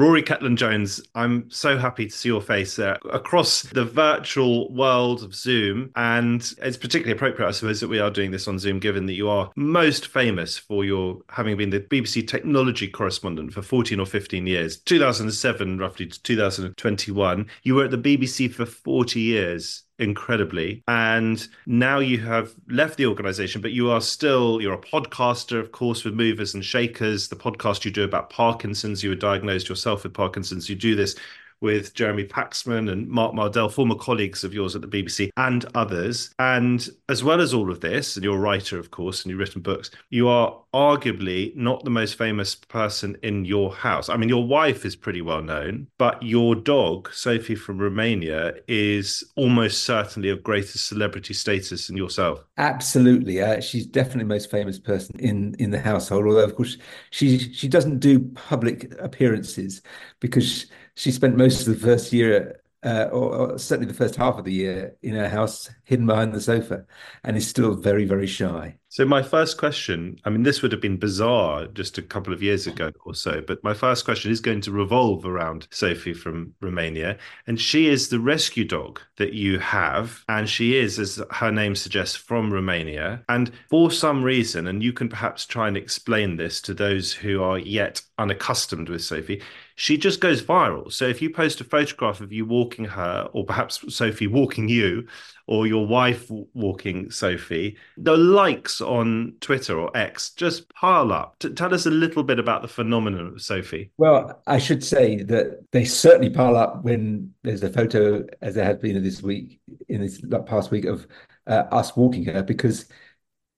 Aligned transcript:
Rory 0.00 0.22
Cellan 0.22 0.56
Jones, 0.56 1.02
I'm 1.14 1.50
so 1.50 1.76
happy 1.76 2.06
to 2.06 2.10
see 2.10 2.30
your 2.30 2.40
face 2.40 2.78
uh, 2.78 2.96
across 3.12 3.64
the 3.64 3.84
virtual 3.84 4.72
world 4.72 5.22
of 5.22 5.34
Zoom. 5.34 5.90
And 5.94 6.40
it's 6.62 6.78
particularly 6.78 7.12
appropriate, 7.12 7.46
I 7.46 7.50
suppose, 7.50 7.80
that 7.80 7.88
we 7.88 7.98
are 7.98 8.10
doing 8.10 8.30
this 8.30 8.48
on 8.48 8.58
Zoom, 8.58 8.78
given 8.78 9.04
that 9.04 9.12
you 9.12 9.28
are 9.28 9.50
most 9.56 10.06
famous 10.06 10.56
for 10.56 10.86
your 10.86 11.18
having 11.28 11.58
been 11.58 11.68
the 11.68 11.80
BBC 11.80 12.26
technology 12.26 12.88
correspondent 12.88 13.52
for 13.52 13.60
14 13.60 14.00
or 14.00 14.06
15 14.06 14.46
years, 14.46 14.78
2007 14.78 15.76
roughly 15.76 16.06
to 16.06 16.22
2021. 16.22 17.46
You 17.64 17.74
were 17.74 17.84
at 17.84 17.90
the 17.90 17.98
BBC 17.98 18.50
for 18.50 18.64
40 18.64 19.20
years 19.20 19.82
incredibly. 20.00 20.82
And 20.88 21.46
now 21.66 21.98
you 21.98 22.18
have 22.18 22.54
left 22.68 22.96
the 22.96 23.06
organization, 23.06 23.60
but 23.60 23.72
you 23.72 23.90
are 23.90 24.00
still, 24.00 24.60
you're 24.60 24.74
a 24.74 24.78
podcaster, 24.78 25.60
of 25.60 25.72
course, 25.72 26.04
with 26.04 26.14
Movers 26.14 26.54
and 26.54 26.64
Shakers, 26.64 27.28
the 27.28 27.36
podcast 27.36 27.84
you 27.84 27.90
do 27.90 28.02
about 28.04 28.30
Parkinson's. 28.30 29.04
You 29.04 29.10
were 29.10 29.16
diagnosed 29.16 29.68
yourself 29.68 30.02
with 30.02 30.14
Parkinson's. 30.14 30.68
You 30.68 30.76
do 30.76 30.96
this 30.96 31.16
with 31.60 31.94
Jeremy 31.94 32.24
Paxman 32.24 32.90
and 32.90 33.08
Mark 33.08 33.34
Mardell, 33.34 33.70
former 33.70 33.94
colleagues 33.94 34.44
of 34.44 34.54
yours 34.54 34.74
at 34.74 34.82
the 34.82 34.88
BBC, 34.88 35.30
and 35.36 35.64
others. 35.74 36.34
And 36.38 36.88
as 37.08 37.22
well 37.22 37.40
as 37.40 37.52
all 37.52 37.70
of 37.70 37.80
this, 37.80 38.16
and 38.16 38.24
you're 38.24 38.36
a 38.36 38.40
writer, 38.40 38.78
of 38.78 38.90
course, 38.90 39.22
and 39.22 39.30
you've 39.30 39.40
written 39.40 39.62
books, 39.62 39.90
you 40.10 40.28
are 40.28 40.56
arguably 40.72 41.54
not 41.56 41.84
the 41.84 41.90
most 41.90 42.16
famous 42.16 42.54
person 42.54 43.16
in 43.22 43.44
your 43.44 43.74
house. 43.74 44.08
I 44.08 44.16
mean, 44.16 44.28
your 44.28 44.46
wife 44.46 44.84
is 44.84 44.94
pretty 44.96 45.20
well 45.20 45.42
known, 45.42 45.88
but 45.98 46.22
your 46.22 46.54
dog, 46.54 47.10
Sophie 47.12 47.54
from 47.54 47.78
Romania, 47.78 48.54
is 48.68 49.24
almost 49.36 49.84
certainly 49.84 50.30
of 50.30 50.42
greater 50.42 50.78
celebrity 50.78 51.34
status 51.34 51.88
than 51.88 51.96
yourself. 51.96 52.44
Absolutely, 52.58 53.40
uh, 53.40 53.60
she's 53.60 53.86
definitely 53.86 54.24
the 54.24 54.28
most 54.28 54.50
famous 54.50 54.78
person 54.78 55.18
in 55.18 55.54
in 55.58 55.70
the 55.70 55.80
household. 55.80 56.26
Although, 56.26 56.44
of 56.44 56.54
course, 56.54 56.76
she 57.10 57.38
she 57.52 57.68
doesn't 57.68 57.98
do 57.98 58.20
public 58.34 58.92
appearances 59.00 59.82
because 60.20 60.66
she 61.00 61.10
spent 61.10 61.34
most 61.34 61.66
of 61.66 61.72
the 61.72 61.80
first 61.80 62.12
year, 62.12 62.60
uh, 62.84 63.08
or, 63.10 63.34
or, 63.34 63.58
certainly 63.58 63.90
the 63.90 63.96
first 63.96 64.16
half 64.16 64.36
of 64.36 64.44
the 64.44 64.52
year, 64.52 64.96
in 65.00 65.14
her 65.14 65.30
house, 65.30 65.70
hidden 65.84 66.04
behind 66.04 66.34
the 66.34 66.40
sofa, 66.42 66.84
and 67.24 67.38
is 67.38 67.48
still 67.48 67.72
very, 67.74 68.04
very 68.04 68.26
shy. 68.26 68.76
So 68.92 69.04
my 69.04 69.22
first 69.22 69.56
question, 69.56 70.18
I 70.24 70.30
mean, 70.30 70.42
this 70.42 70.62
would 70.62 70.72
have 70.72 70.80
been 70.80 70.96
bizarre 70.96 71.68
just 71.68 71.96
a 71.96 72.02
couple 72.02 72.32
of 72.32 72.42
years 72.42 72.66
ago 72.66 72.90
or 73.04 73.14
so, 73.14 73.40
but 73.40 73.62
my 73.62 73.72
first 73.72 74.04
question 74.04 74.32
is 74.32 74.40
going 74.40 74.60
to 74.62 74.72
revolve 74.72 75.24
around 75.24 75.68
Sophie 75.70 76.12
from 76.12 76.54
Romania, 76.60 77.16
and 77.46 77.60
she 77.60 77.86
is 77.86 78.08
the 78.08 78.18
rescue 78.18 78.64
dog 78.64 79.00
that 79.16 79.32
you 79.32 79.60
have, 79.60 80.24
and 80.28 80.48
she 80.48 80.76
is, 80.76 80.98
as 80.98 81.22
her 81.30 81.52
name 81.52 81.76
suggests, 81.76 82.16
from 82.16 82.52
Romania. 82.52 83.22
And 83.28 83.52
for 83.68 83.92
some 83.92 84.24
reason, 84.24 84.66
and 84.66 84.82
you 84.82 84.92
can 84.92 85.08
perhaps 85.08 85.46
try 85.46 85.68
and 85.68 85.76
explain 85.76 86.34
this 86.34 86.60
to 86.62 86.74
those 86.74 87.12
who 87.12 87.44
are 87.44 87.60
yet 87.60 88.02
unaccustomed 88.18 88.88
with 88.88 89.04
Sophie, 89.04 89.40
she 89.76 89.96
just 89.96 90.20
goes 90.20 90.42
viral. 90.42 90.92
So 90.92 91.06
if 91.06 91.22
you 91.22 91.30
post 91.30 91.60
a 91.60 91.64
photograph 91.64 92.20
of 92.20 92.32
you 92.32 92.44
walking 92.44 92.86
her, 92.86 93.28
or 93.32 93.46
perhaps 93.46 93.94
Sophie 93.94 94.26
walking 94.26 94.68
you, 94.68 95.06
or 95.50 95.66
your 95.66 95.84
wife 95.84 96.30
walking 96.54 97.10
Sophie, 97.10 97.76
the 97.96 98.16
likes 98.16 98.80
on 98.80 99.34
Twitter 99.40 99.76
or 99.80 99.94
X 99.96 100.30
just 100.30 100.72
pile 100.74 101.12
up. 101.12 101.36
T- 101.40 101.52
tell 101.52 101.74
us 101.74 101.86
a 101.86 101.90
little 101.90 102.22
bit 102.22 102.38
about 102.38 102.62
the 102.62 102.68
phenomenon 102.68 103.26
of 103.26 103.42
Sophie. 103.42 103.90
Well, 103.98 104.40
I 104.46 104.58
should 104.58 104.84
say 104.84 105.24
that 105.24 105.66
they 105.72 105.84
certainly 105.84 106.30
pile 106.30 106.56
up 106.56 106.84
when 106.84 107.34
there's 107.42 107.64
a 107.64 107.68
photo, 107.68 108.24
as 108.40 108.54
there 108.54 108.64
has 108.64 108.76
been 108.76 109.02
this 109.02 109.24
week, 109.24 109.60
in 109.88 110.00
this 110.00 110.22
past 110.46 110.70
week, 110.70 110.84
of 110.84 111.08
uh, 111.48 111.64
us 111.72 111.96
walking 111.96 112.26
her, 112.26 112.44
because 112.44 112.86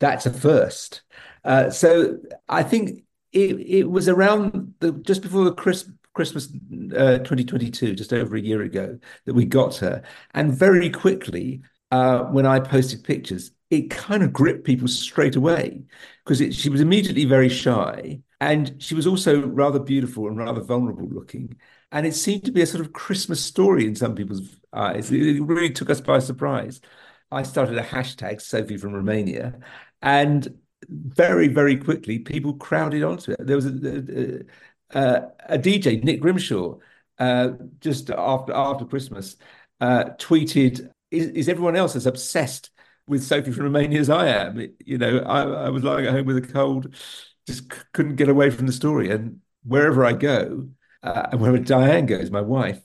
that's 0.00 0.24
a 0.24 0.32
first. 0.32 1.02
Uh, 1.44 1.68
so 1.68 2.16
I 2.48 2.62
think 2.62 3.04
it, 3.32 3.60
it 3.60 3.90
was 3.90 4.08
around 4.08 4.72
the 4.80 4.92
just 4.92 5.20
before 5.20 5.52
Christmas 5.52 6.48
uh, 6.96 7.18
2022, 7.18 7.94
just 7.94 8.14
over 8.14 8.34
a 8.34 8.40
year 8.40 8.62
ago, 8.62 8.98
that 9.26 9.34
we 9.34 9.44
got 9.44 9.76
her. 9.76 10.02
And 10.32 10.54
very 10.54 10.88
quickly, 10.88 11.60
uh, 11.92 12.24
when 12.24 12.46
I 12.46 12.58
posted 12.58 13.04
pictures, 13.04 13.50
it 13.68 13.90
kind 13.90 14.22
of 14.22 14.32
gripped 14.32 14.64
people 14.64 14.88
straight 14.88 15.36
away 15.36 15.82
because 16.24 16.56
she 16.56 16.70
was 16.70 16.80
immediately 16.80 17.26
very 17.26 17.50
shy. 17.50 18.20
And 18.40 18.82
she 18.82 18.94
was 18.94 19.06
also 19.06 19.46
rather 19.46 19.78
beautiful 19.78 20.26
and 20.26 20.38
rather 20.38 20.62
vulnerable 20.62 21.06
looking. 21.06 21.54
And 21.92 22.06
it 22.06 22.14
seemed 22.14 22.46
to 22.46 22.50
be 22.50 22.62
a 22.62 22.66
sort 22.66 22.84
of 22.84 22.94
Christmas 22.94 23.44
story 23.44 23.86
in 23.86 23.94
some 23.94 24.14
people's 24.14 24.56
eyes. 24.72 25.12
It 25.12 25.42
really 25.42 25.70
took 25.70 25.90
us 25.90 26.00
by 26.00 26.18
surprise. 26.18 26.80
I 27.30 27.42
started 27.42 27.76
a 27.76 27.82
hashtag, 27.82 28.40
Sophie 28.40 28.78
from 28.78 28.94
Romania, 28.94 29.60
and 30.00 30.58
very, 30.88 31.48
very 31.48 31.76
quickly, 31.76 32.18
people 32.18 32.54
crowded 32.54 33.02
onto 33.02 33.32
it. 33.32 33.46
There 33.46 33.56
was 33.56 33.66
a, 33.66 34.44
a, 34.94 35.22
a, 35.48 35.58
DJ, 35.58 36.02
Nick 36.02 36.20
Grimshaw, 36.20 36.78
uh, 37.18 37.50
just 37.80 38.10
after 38.10 38.52
after 38.52 38.86
Christmas, 38.86 39.36
uh, 39.80 40.04
tweeted 40.18 40.90
is, 41.12 41.28
is 41.28 41.48
everyone 41.48 41.76
else 41.76 41.94
as 41.94 42.06
obsessed 42.06 42.70
with 43.06 43.22
Sophie 43.22 43.52
from 43.52 43.64
Romania 43.64 44.00
as 44.00 44.10
I 44.10 44.28
am? 44.28 44.74
You 44.84 44.98
know, 44.98 45.18
I, 45.18 45.66
I 45.66 45.68
was 45.68 45.84
lying 45.84 46.06
at 46.06 46.12
home 46.12 46.26
with 46.26 46.38
a 46.38 46.52
cold, 46.52 46.94
just 47.46 47.72
c- 47.72 47.80
couldn't 47.92 48.16
get 48.16 48.28
away 48.28 48.50
from 48.50 48.66
the 48.66 48.72
story. 48.72 49.10
And 49.10 49.40
wherever 49.64 50.04
I 50.04 50.12
go, 50.12 50.68
uh, 51.02 51.28
and 51.30 51.40
wherever 51.40 51.58
Diane 51.58 52.06
goes, 52.06 52.30
my 52.30 52.40
wife, 52.40 52.80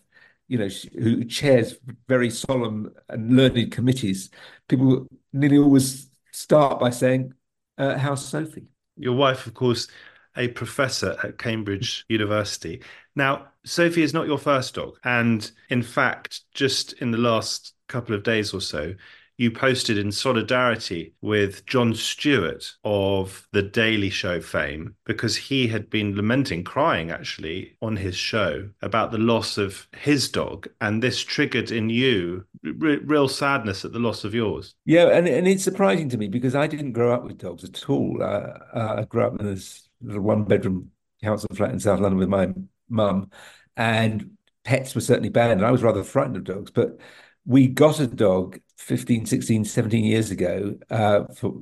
you 0.47 0.57
know, 0.57 0.69
she, 0.69 0.89
who 0.93 1.23
chairs 1.25 1.75
very 2.07 2.29
solemn 2.29 2.93
and 3.09 3.35
learned 3.35 3.71
committees, 3.71 4.29
people 4.67 5.07
nearly 5.33 5.57
always 5.57 6.09
start 6.31 6.79
by 6.79 6.89
saying, 6.89 7.33
uh, 7.77 7.97
"How's 7.97 8.25
Sophie?" 8.25 8.67
Your 8.95 9.13
wife, 9.13 9.45
of 9.45 9.53
course, 9.53 9.87
a 10.35 10.47
professor 10.47 11.17
at 11.23 11.37
Cambridge 11.37 12.05
University. 12.07 12.81
Now, 13.15 13.47
Sophie 13.65 14.03
is 14.03 14.13
not 14.13 14.27
your 14.27 14.37
first 14.37 14.75
dog, 14.75 14.97
and 15.03 15.49
in 15.69 15.83
fact, 15.83 16.41
just 16.53 16.93
in 16.93 17.11
the 17.11 17.17
last 17.17 17.73
couple 17.87 18.15
of 18.15 18.23
days 18.23 18.53
or 18.53 18.61
so, 18.61 18.95
you 19.37 19.51
posted 19.51 19.99
in 19.99 20.11
solidarity 20.11 21.13
with 21.21 21.63
Jon 21.67 21.93
Stewart 21.93 22.73
of 22.83 23.47
the 23.51 23.61
Daily 23.61 24.09
Show 24.09 24.41
fame 24.41 24.95
because 25.05 25.35
he 25.35 25.67
had 25.67 25.91
been 25.91 26.15
lamenting, 26.15 26.63
crying 26.63 27.11
actually 27.11 27.77
on 27.81 27.95
his 27.95 28.15
show 28.15 28.67
about 28.81 29.11
the 29.11 29.19
loss 29.19 29.59
of 29.59 29.87
his 29.95 30.29
dog. 30.29 30.67
And 30.81 31.03
this 31.03 31.23
triggered 31.23 31.69
in 31.71 31.89
you 31.89 32.45
r- 32.65 32.71
real 32.71 33.27
sadness 33.27 33.85
at 33.85 33.93
the 33.93 33.99
loss 33.99 34.23
of 34.23 34.33
yours. 34.33 34.73
Yeah. 34.85 35.09
And, 35.09 35.27
and 35.27 35.47
it's 35.47 35.63
surprising 35.63 36.09
to 36.09 36.17
me 36.17 36.27
because 36.27 36.55
I 36.55 36.65
didn't 36.65 36.93
grow 36.93 37.13
up 37.13 37.23
with 37.23 37.37
dogs 37.37 37.63
at 37.63 37.87
all. 37.87 38.21
Uh, 38.21 38.53
I 38.73 39.05
grew 39.07 39.23
up 39.23 39.39
in 39.39 39.45
this 39.45 39.87
little 40.01 40.23
one 40.23 40.45
bedroom 40.45 40.89
council 41.23 41.49
flat 41.53 41.71
in 41.71 41.79
South 41.79 41.99
London 41.99 42.17
with 42.17 42.29
my 42.29 42.49
mum, 42.89 43.29
and 43.75 44.31
pets 44.63 44.95
were 44.95 45.01
certainly 45.01 45.29
banned. 45.29 45.59
And 45.59 45.65
I 45.65 45.71
was 45.71 45.83
rather 45.83 46.03
frightened 46.03 46.37
of 46.37 46.43
dogs. 46.43 46.71
But 46.71 46.99
we 47.47 47.65
got 47.67 47.99
a 47.99 48.07
dog 48.07 48.59
15 48.77 49.25
16 49.25 49.65
17 49.65 50.03
years 50.03 50.29
ago 50.29 50.77
uh, 50.91 51.23
for 51.33 51.53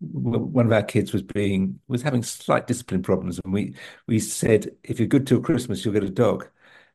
one 0.00 0.64
of 0.64 0.72
our 0.72 0.82
kids 0.82 1.12
was 1.12 1.22
being 1.22 1.78
was 1.88 2.00
having 2.00 2.22
slight 2.22 2.66
discipline 2.66 3.02
problems 3.02 3.40
and 3.44 3.52
we 3.52 3.74
we 4.06 4.18
said 4.18 4.70
if 4.84 4.98
you're 4.98 5.08
good 5.08 5.26
till 5.26 5.40
christmas 5.40 5.84
you'll 5.84 5.92
get 5.92 6.04
a 6.04 6.08
dog. 6.08 6.48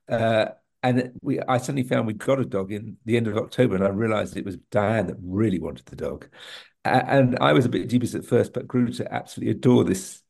Uh, 0.09 0.45
and 0.81 1.11
we 1.21 1.39
i 1.41 1.57
suddenly 1.57 1.83
found 1.83 2.07
we 2.07 2.13
got 2.13 2.39
a 2.39 2.45
dog 2.45 2.71
in 2.71 2.97
the 3.05 3.17
end 3.17 3.27
of 3.27 3.37
october 3.37 3.75
and 3.75 3.83
i 3.83 3.89
realized 3.89 4.37
it 4.37 4.45
was 4.45 4.57
diane 4.71 5.07
that 5.07 5.17
really 5.21 5.59
wanted 5.59 5.85
the 5.87 5.95
dog. 5.95 6.27
And 6.85 7.37
i 7.39 7.51
was 7.53 7.65
a 7.65 7.69
bit 7.69 7.89
dubious 7.89 8.15
at 8.15 8.25
first 8.25 8.53
but 8.53 8.67
grew 8.67 8.87
to 8.93 9.13
absolutely 9.13 9.51
adore 9.51 9.83
this 9.83 10.23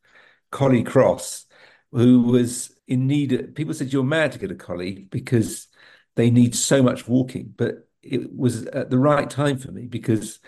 collie 0.51 0.84
cross 0.84 1.45
who 1.91 2.23
was 2.23 2.75
in 2.88 3.07
need 3.07 3.34
of, 3.34 3.55
people 3.55 3.73
said 3.73 3.94
you're 3.94 4.03
mad 4.03 4.31
to 4.31 4.39
get 4.39 4.51
a 4.51 4.55
collie 4.55 5.07
because 5.11 5.67
they 6.16 6.31
need 6.31 6.55
so 6.55 6.84
much 6.84 7.07
walking. 7.07 7.53
But 7.55 7.86
it 8.09 8.35
was 8.35 8.66
at 8.68 8.90
the 8.90 9.00
right 9.00 9.29
time 9.29 9.57
for 9.57 9.72
me 9.72 9.85
because 9.85 10.40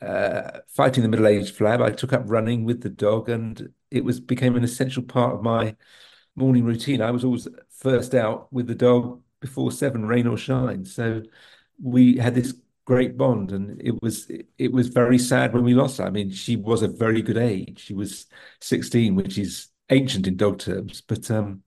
uh, 0.00 0.60
fighting 0.68 1.02
the 1.02 1.08
middle-aged 1.08 1.56
flab, 1.56 1.82
I 1.82 1.90
took 1.90 2.12
up 2.12 2.22
running 2.26 2.64
with 2.64 2.82
the 2.82 2.90
dog, 2.90 3.28
and 3.28 3.72
it 3.90 4.04
was 4.04 4.20
became 4.20 4.56
an 4.56 4.64
essential 4.64 5.02
part 5.02 5.34
of 5.34 5.42
my 5.42 5.76
morning 6.34 6.64
routine. 6.64 7.00
I 7.00 7.10
was 7.10 7.24
always 7.24 7.48
first 7.70 8.14
out 8.14 8.52
with 8.52 8.66
the 8.66 8.74
dog 8.74 9.22
before 9.40 9.72
seven, 9.72 10.06
rain 10.06 10.26
or 10.26 10.36
shine. 10.36 10.84
So 10.84 11.22
we 11.82 12.16
had 12.16 12.34
this 12.34 12.54
great 12.84 13.16
bond, 13.16 13.52
and 13.52 13.80
it 13.80 14.00
was 14.02 14.30
it 14.58 14.72
was 14.72 14.88
very 14.88 15.18
sad 15.18 15.52
when 15.52 15.64
we 15.64 15.74
lost 15.74 15.98
her. 15.98 16.04
I 16.04 16.10
mean, 16.10 16.30
she 16.30 16.56
was 16.56 16.82
a 16.82 16.88
very 16.88 17.22
good 17.22 17.38
age. 17.38 17.80
She 17.80 17.94
was 17.94 18.26
sixteen, 18.60 19.14
which 19.14 19.38
is 19.38 19.68
ancient 19.90 20.26
in 20.26 20.36
dog 20.36 20.58
terms, 20.58 21.00
but 21.00 21.30
um, 21.30 21.62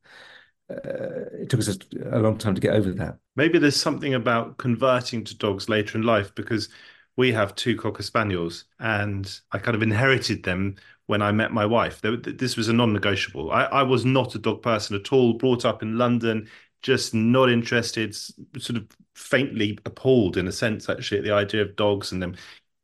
uh, 0.70 1.26
it 1.42 1.50
took 1.50 1.60
us 1.60 1.70
a, 1.70 2.18
a 2.18 2.20
long 2.20 2.38
time 2.38 2.56
to 2.56 2.62
get 2.62 2.76
over 2.76 2.92
that. 2.92 3.18
Maybe 3.36 3.60
there's 3.60 3.80
something 3.80 4.14
about 4.14 4.58
converting 4.58 5.24
to 5.26 5.38
dogs 5.38 5.70
later 5.70 5.98
in 5.98 6.04
life 6.04 6.34
because 6.36 6.70
we 7.18 7.32
have 7.32 7.56
two 7.56 7.76
cocker 7.76 8.04
spaniels 8.04 8.66
and 8.80 9.40
I 9.52 9.58
kind 9.58 9.76
of 9.76 9.84
inherited 9.84 10.44
them 10.44 10.76
when 11.08 11.22
I 11.22 11.32
met 11.32 11.52
my 11.52 11.66
wife. 11.66 12.02
This 12.02 12.56
was 12.56 12.70
a 12.70 12.74
non-negotiable. 12.74 13.52
I, 13.52 13.64
I 13.64 13.84
was 13.84 14.06
not 14.06 14.36
a 14.36 14.40
dog 14.40 14.62
person 14.62 14.96
at 14.96 15.12
all. 15.12 15.34
Brought 15.34 15.66
up 15.66 15.82
in 15.82 15.98
London, 15.98 16.48
just 16.82 17.14
not 17.16 17.50
interested. 17.50 18.16
Sort 18.16 18.78
of 18.78 18.88
faintly 19.16 19.78
appalled 19.86 20.38
in 20.38 20.48
a 20.48 20.52
sense, 20.52 20.88
actually, 20.88 21.18
at 21.18 21.24
the 21.24 21.34
idea 21.34 21.64
of 21.64 21.76
dogs 21.76 22.12
and 22.12 22.22
them 22.22 22.36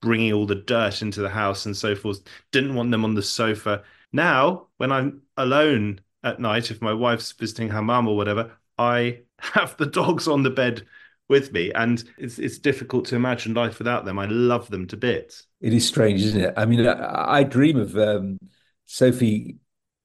bringing 0.02 0.34
all 0.34 0.46
the 0.46 0.56
dirt 0.56 1.02
into 1.02 1.22
the 1.22 1.30
house 1.30 1.66
and 1.66 1.78
so 1.78 1.96
forth. 1.96 2.22
Didn't 2.52 2.76
want 2.76 2.92
them 2.92 3.06
on 3.06 3.14
the 3.14 3.24
sofa. 3.24 3.84
Now, 4.12 4.68
when 4.78 4.92
I'm 4.92 5.22
alone 5.38 6.00
at 6.26 6.40
night 6.40 6.72
if 6.72 6.82
my 6.82 6.92
wife's 6.92 7.32
visiting 7.32 7.70
her 7.70 7.82
mum 7.82 8.08
or 8.08 8.18
whatever 8.18 8.52
I 8.78 9.20
have 9.40 9.78
the 9.78 9.86
dogs 9.86 10.28
on 10.28 10.44
the 10.44 10.50
bed 10.50 10.86
with 11.28 11.52
me, 11.52 11.72
and 11.74 12.04
it's 12.18 12.38
it's 12.38 12.60
difficult 12.60 13.06
to 13.06 13.16
imagine 13.16 13.54
life 13.54 13.80
without 13.80 14.06
them. 14.06 14.20
I 14.20 14.26
love 14.26 14.70
them 14.70 14.86
to 14.88 14.98
bits. 14.98 15.48
It 15.62 15.74
is 15.74 15.88
strange, 15.88 16.22
isn't 16.22 16.42
it? 16.42 16.54
I 16.56 16.66
mean, 16.66 16.86
I, 16.86 17.38
I 17.40 17.44
dream 17.44 17.78
of 17.78 17.98
um, 17.98 18.38
Sophie 18.86 19.58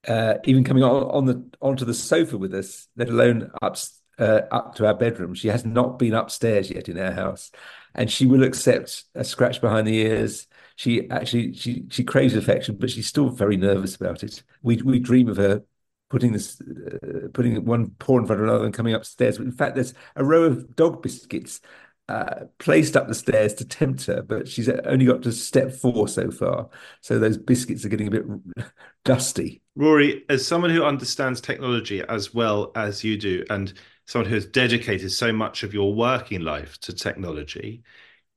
uh, 0.07 0.35
even 0.45 0.63
coming 0.63 0.83
on, 0.83 1.03
on 1.03 1.25
the 1.25 1.45
onto 1.61 1.85
the 1.85 1.93
sofa 1.93 2.37
with 2.37 2.53
us, 2.55 2.87
let 2.95 3.09
alone 3.09 3.51
up 3.61 3.77
uh, 4.17 4.41
up 4.51 4.75
to 4.75 4.87
our 4.87 4.95
bedroom. 4.95 5.33
She 5.35 5.49
has 5.49 5.63
not 5.63 5.99
been 5.99 6.13
upstairs 6.13 6.71
yet 6.71 6.89
in 6.89 6.97
our 6.97 7.11
house, 7.11 7.51
and 7.93 8.09
she 8.09 8.25
will 8.25 8.43
accept 8.43 9.03
a 9.13 9.23
scratch 9.23 9.61
behind 9.61 9.87
the 9.87 9.97
ears. 9.97 10.47
She 10.75 11.07
actually 11.11 11.53
she 11.53 11.85
she 11.89 12.03
craves 12.03 12.35
affection, 12.35 12.77
but 12.79 12.89
she's 12.89 13.07
still 13.07 13.29
very 13.29 13.57
nervous 13.57 13.95
about 13.95 14.23
it. 14.23 14.41
We 14.63 14.77
we 14.77 14.97
dream 14.97 15.29
of 15.29 15.37
her 15.37 15.63
putting 16.11 16.33
this 16.33 16.59
uh, 16.61 17.29
putting 17.33 17.63
one 17.63 17.91
paw 17.91 18.19
in 18.19 18.25
front 18.25 18.41
of 18.41 18.47
another 18.47 18.65
and 18.65 18.73
coming 18.73 18.93
upstairs. 18.93 19.37
In 19.37 19.51
fact, 19.51 19.75
there's 19.75 19.93
a 20.17 20.25
row 20.25 20.43
of 20.43 20.75
dog 20.75 21.01
biscuits 21.01 21.61
uh, 22.09 22.41
placed 22.59 22.97
up 22.97 23.07
the 23.07 23.15
stairs 23.15 23.53
to 23.53 23.65
tempt 23.65 24.05
her, 24.07 24.21
but 24.21 24.45
she's 24.45 24.67
only 24.67 25.05
got 25.05 25.21
to 25.21 25.31
step 25.31 25.71
four 25.71 26.09
so 26.09 26.29
far. 26.29 26.67
So 26.99 27.17
those 27.17 27.37
biscuits 27.37 27.85
are 27.85 27.89
getting 27.89 28.07
a 28.07 28.11
bit 28.11 28.25
dusty. 29.05 29.61
Rory, 29.77 30.25
as 30.27 30.45
someone 30.45 30.71
who 30.71 30.83
understands 30.83 31.39
technology 31.39 32.01
as 32.01 32.33
well 32.33 32.73
as 32.75 33.05
you 33.05 33.17
do, 33.17 33.45
and 33.49 33.73
someone 34.05 34.27
who 34.27 34.35
has 34.35 34.45
dedicated 34.45 35.13
so 35.13 35.31
much 35.31 35.63
of 35.63 35.73
your 35.73 35.93
working 35.93 36.41
life 36.41 36.77
to 36.81 36.93
technology, 36.93 37.83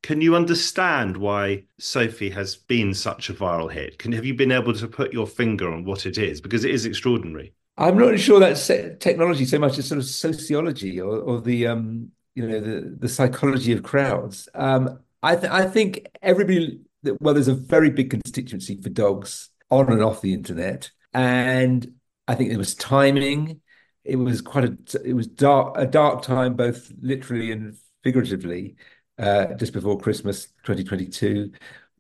can 0.05 0.21
you 0.21 0.37
understand 0.37 1.17
why 1.17 1.65
Sophie 1.81 2.31
has 2.31 2.55
been 2.55 2.95
such 2.95 3.31
a 3.31 3.35
viral 3.35 3.73
hit? 3.73 3.99
Can 3.99 4.13
have 4.13 4.25
you 4.25 4.35
been 4.35 4.53
able 4.53 4.75
to 4.75 4.87
put 4.87 5.13
your 5.13 5.27
finger 5.27 5.73
on 5.73 5.85
what 5.85 6.07
it 6.07 6.19
is? 6.19 6.41
Because 6.41 6.65
it 6.65 6.71
is 6.71 6.87
extraordinary. 6.87 7.55
I'm 7.77 7.99
not 7.99 8.19
sure 8.19 8.39
that's 8.39 8.67
technology 8.67 9.45
so 9.45 9.59
much 9.59 9.79
as 9.79 9.89
sort 9.89 9.99
of 9.99 10.05
sociology 10.05 11.01
or, 11.01 11.17
or 11.19 11.41
the 11.41 11.67
um, 11.67 12.11
you 12.35 12.49
know 12.49 12.61
the 12.61 12.97
the 12.99 13.09
psychology 13.09 13.73
of 13.73 13.83
crowds. 13.83 14.49
Um, 14.55 15.01
I 15.23 15.37
th- 15.37 15.53
I 15.53 15.67
think 15.67 16.07
everybody 16.23 16.81
well, 17.21 17.35
there's 17.35 17.49
a 17.49 17.55
very 17.55 17.91
big 17.91 18.11
constituency 18.11 18.81
for 18.81 18.91
dogs 18.91 19.51
on 19.71 19.91
and 19.91 20.03
off 20.03 20.21
the 20.21 20.33
internet, 20.33 20.91
and 21.13 21.95
I 22.29 22.35
think 22.35 22.53
it 22.53 22.57
was 22.57 22.75
timing. 22.75 23.61
It 24.05 24.17
was 24.17 24.41
quite 24.41 24.65
a 24.65 24.77
it 25.05 25.15
was 25.15 25.27
dark 25.27 25.77
a 25.77 25.87
dark 25.87 26.23
time 26.23 26.55
both 26.55 26.93
literally 27.01 27.51
and 27.53 27.77
figuratively 28.03 28.77
uh, 29.19 29.55
just 29.55 29.73
before 29.73 29.99
Christmas 29.99 30.47
2022, 30.65 31.53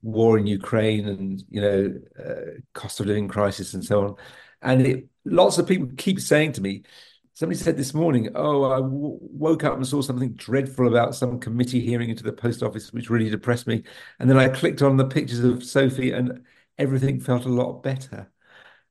war 0.02 0.38
in 0.38 0.46
Ukraine 0.46 1.08
and 1.08 1.42
you 1.50 1.60
know 1.60 1.94
uh, 2.22 2.60
cost 2.74 3.00
of 3.00 3.06
living 3.06 3.28
crisis 3.28 3.74
and 3.74 3.84
so 3.84 4.04
on, 4.04 4.16
and 4.64 4.86
it, 4.86 5.08
lots 5.24 5.58
of 5.58 5.68
people 5.68 5.88
keep 5.96 6.20
saying 6.20 6.52
to 6.52 6.60
me, 6.60 6.82
Somebody 7.36 7.58
said 7.58 7.76
this 7.76 7.94
morning, 7.94 8.28
"Oh, 8.36 8.70
I 8.70 8.76
w- 8.76 9.18
woke 9.20 9.64
up 9.64 9.74
and 9.74 9.84
saw 9.86 10.00
something 10.02 10.34
dreadful 10.34 10.86
about 10.86 11.16
some 11.16 11.40
committee 11.40 11.80
hearing 11.80 12.08
into 12.08 12.22
the 12.22 12.32
post 12.32 12.62
office, 12.62 12.92
which 12.92 13.10
really 13.10 13.28
depressed 13.28 13.66
me." 13.66 13.82
And 14.20 14.30
then 14.30 14.36
I 14.36 14.48
clicked 14.48 14.82
on 14.82 14.96
the 14.96 15.04
pictures 15.06 15.40
of 15.40 15.64
Sophie, 15.64 16.12
and 16.12 16.44
everything 16.78 17.18
felt 17.20 17.44
a 17.44 17.48
lot 17.48 17.82
better. 17.82 18.30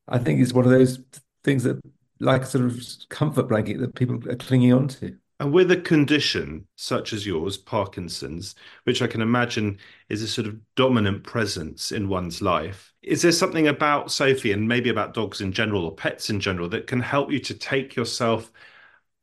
I 0.08 0.20
think 0.20 0.42
it's 0.42 0.54
one 0.54 0.66
of 0.66 0.72
those 0.72 1.00
things 1.44 1.64
that, 1.64 1.80
like 2.19 2.44
a 2.44 2.46
sort 2.46 2.66
of 2.66 2.84
comfort 3.10 3.50
blanket, 3.50 3.80
that 3.80 3.96
people 3.96 4.18
are 4.30 4.36
clinging 4.36 4.74
on 4.74 4.90
to. 4.90 5.18
And 5.44 5.51
with 5.51 5.72
a 5.72 5.75
condition 5.75 6.68
such 6.78 7.12
as 7.12 7.28
yours, 7.28 7.57
Parkinson's, 7.57 8.56
which 8.86 9.01
I 9.01 9.07
can 9.07 9.19
imagine 9.19 9.78
is 10.07 10.22
a 10.22 10.28
sort 10.30 10.48
of 10.48 10.57
dominant 10.75 11.25
presence 11.25 11.92
in 11.92 12.07
one's 12.07 12.42
life, 12.42 12.94
is 13.01 13.24
there 13.24 13.34
something 13.34 13.68
about 13.68 14.10
Sophie 14.10 14.54
and 14.54 14.69
maybe 14.69 14.90
about 14.90 15.13
dogs 15.13 15.42
in 15.42 15.51
general 15.51 15.84
or 15.84 15.94
pets 15.94 16.30
in 16.30 16.40
general 16.40 16.69
that 16.69 16.88
can 16.88 17.01
help 17.01 17.30
you 17.30 17.40
to 17.40 17.54
take 17.54 17.94
yourself 17.94 18.54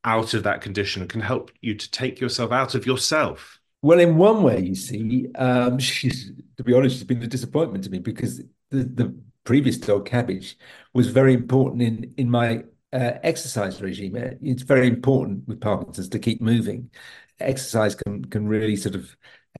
out 0.05 0.35
of 0.35 0.43
that 0.43 0.61
condition 0.61 1.01
and 1.01 1.11
can 1.11 1.23
help 1.23 1.53
you 1.63 1.75
to 1.75 1.91
take 1.91 2.21
yourself 2.21 2.53
out 2.53 2.75
of 2.75 2.85
yourself? 2.85 3.59
Well, 3.81 3.99
in 3.99 4.19
one 4.19 4.43
way, 4.43 4.61
you 4.61 4.75
see, 4.75 5.27
um, 5.37 5.79
she's, 5.79 6.33
to 6.59 6.63
be 6.63 6.75
honest, 6.75 6.97
she's 6.97 7.05
been 7.05 7.23
a 7.23 7.29
disappointment 7.29 7.85
to 7.85 7.91
me 7.91 7.99
because 7.99 8.43
the, 8.71 8.85
the 8.85 9.15
previous 9.45 9.79
dog, 9.79 10.05
Cabbage, 10.05 10.59
was 10.93 11.09
very 11.09 11.33
important 11.33 11.81
in 11.81 12.13
in 12.19 12.31
my 12.31 12.65
uh, 12.93 13.13
exercise 13.23 13.81
regime. 13.81 14.17
Uh, 14.17 14.31
it's 14.43 14.63
very 14.63 14.89
important 14.89 15.47
with 15.47 15.61
Parkinson's 15.61 16.09
to 16.11 16.19
keep 16.19 16.41
moving. 16.41 16.91
Exercise 17.39 17.95
can 17.95 18.25
can 18.27 18.47
really 18.47 18.77
sort 18.77 18.95
of 18.95 19.17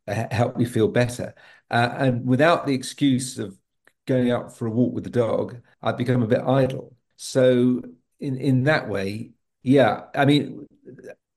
uh, 0.09 0.25
help 0.31 0.59
you 0.61 0.67
feel 0.67 0.89
better. 0.89 1.35
Uh, 1.71 1.95
and 1.99 2.27
without 2.27 2.67
the 2.67 2.75
excuse 2.75 3.39
of 3.39 3.57
going 4.07 4.31
out 4.31 4.57
for 4.57 4.67
a 4.67 4.71
walk 4.71 4.93
with 4.93 5.05
the 5.05 5.11
dog, 5.11 5.61
I've 5.83 5.97
become 5.97 6.23
a 6.23 6.27
bit 6.27 6.41
idle. 6.41 6.97
So 7.17 7.83
in 8.19 8.37
in 8.37 8.65
that 8.65 8.89
way, 8.89 9.31
yeah. 9.63 10.05
I 10.15 10.25
mean, 10.25 10.67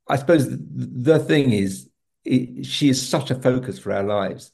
I 0.07 0.17
suppose 0.17 0.49
the, 0.49 0.57
the 0.57 1.19
thing 1.19 1.51
is, 1.51 1.89
it, 2.25 2.65
she 2.65 2.89
is 2.89 3.07
such 3.07 3.31
a 3.31 3.35
focus 3.35 3.79
for 3.79 3.91
our 3.91 4.03
lives 4.03 4.51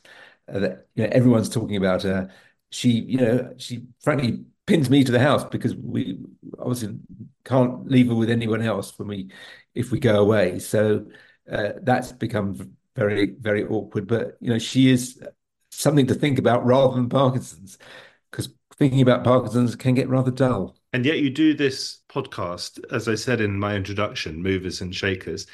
uh, 0.47 0.59
that 0.59 0.87
you 0.95 1.03
know 1.03 1.09
everyone's 1.11 1.49
talking 1.49 1.77
about 1.77 2.03
her. 2.03 2.29
She, 2.71 2.89
you 2.91 3.17
know, 3.17 3.53
she 3.57 3.85
frankly 4.01 4.45
pins 4.69 4.87
me 4.87 5.03
to 5.03 5.11
the 5.11 5.19
house 5.19 5.43
because 5.43 5.75
we 5.75 6.19
obviously 6.59 6.95
can't 7.43 7.89
leave 7.89 8.07
her 8.07 8.13
with 8.13 8.29
anyone 8.29 8.61
else 8.61 8.97
when 8.99 9.07
we 9.07 9.31
if 9.73 9.91
we 9.91 9.99
go 9.99 10.21
away. 10.21 10.59
So 10.59 11.07
uh, 11.51 11.71
that's 11.81 12.11
become 12.11 12.75
very 12.95 13.35
very 13.41 13.65
awkward. 13.65 14.07
But 14.07 14.37
you 14.39 14.51
know, 14.51 14.59
she 14.59 14.91
is 14.91 15.19
something 15.71 16.05
to 16.05 16.13
think 16.13 16.37
about 16.37 16.65
rather 16.67 16.95
than 16.95 17.09
Parkinson's 17.09 17.79
because 18.29 18.53
thinking 18.77 19.01
about 19.01 19.23
Parkinson's 19.23 19.75
can 19.75 19.95
get 19.95 20.07
rather 20.07 20.29
dull. 20.29 20.75
And 20.93 21.03
yet, 21.03 21.17
you 21.17 21.31
do 21.31 21.55
this 21.55 22.01
podcast, 22.07 22.79
as 22.91 23.07
I 23.07 23.15
said 23.15 23.41
in 23.41 23.59
my 23.59 23.75
introduction, 23.75 24.43
Movers 24.43 24.81
and 24.81 24.95
Shakers. 24.95 25.47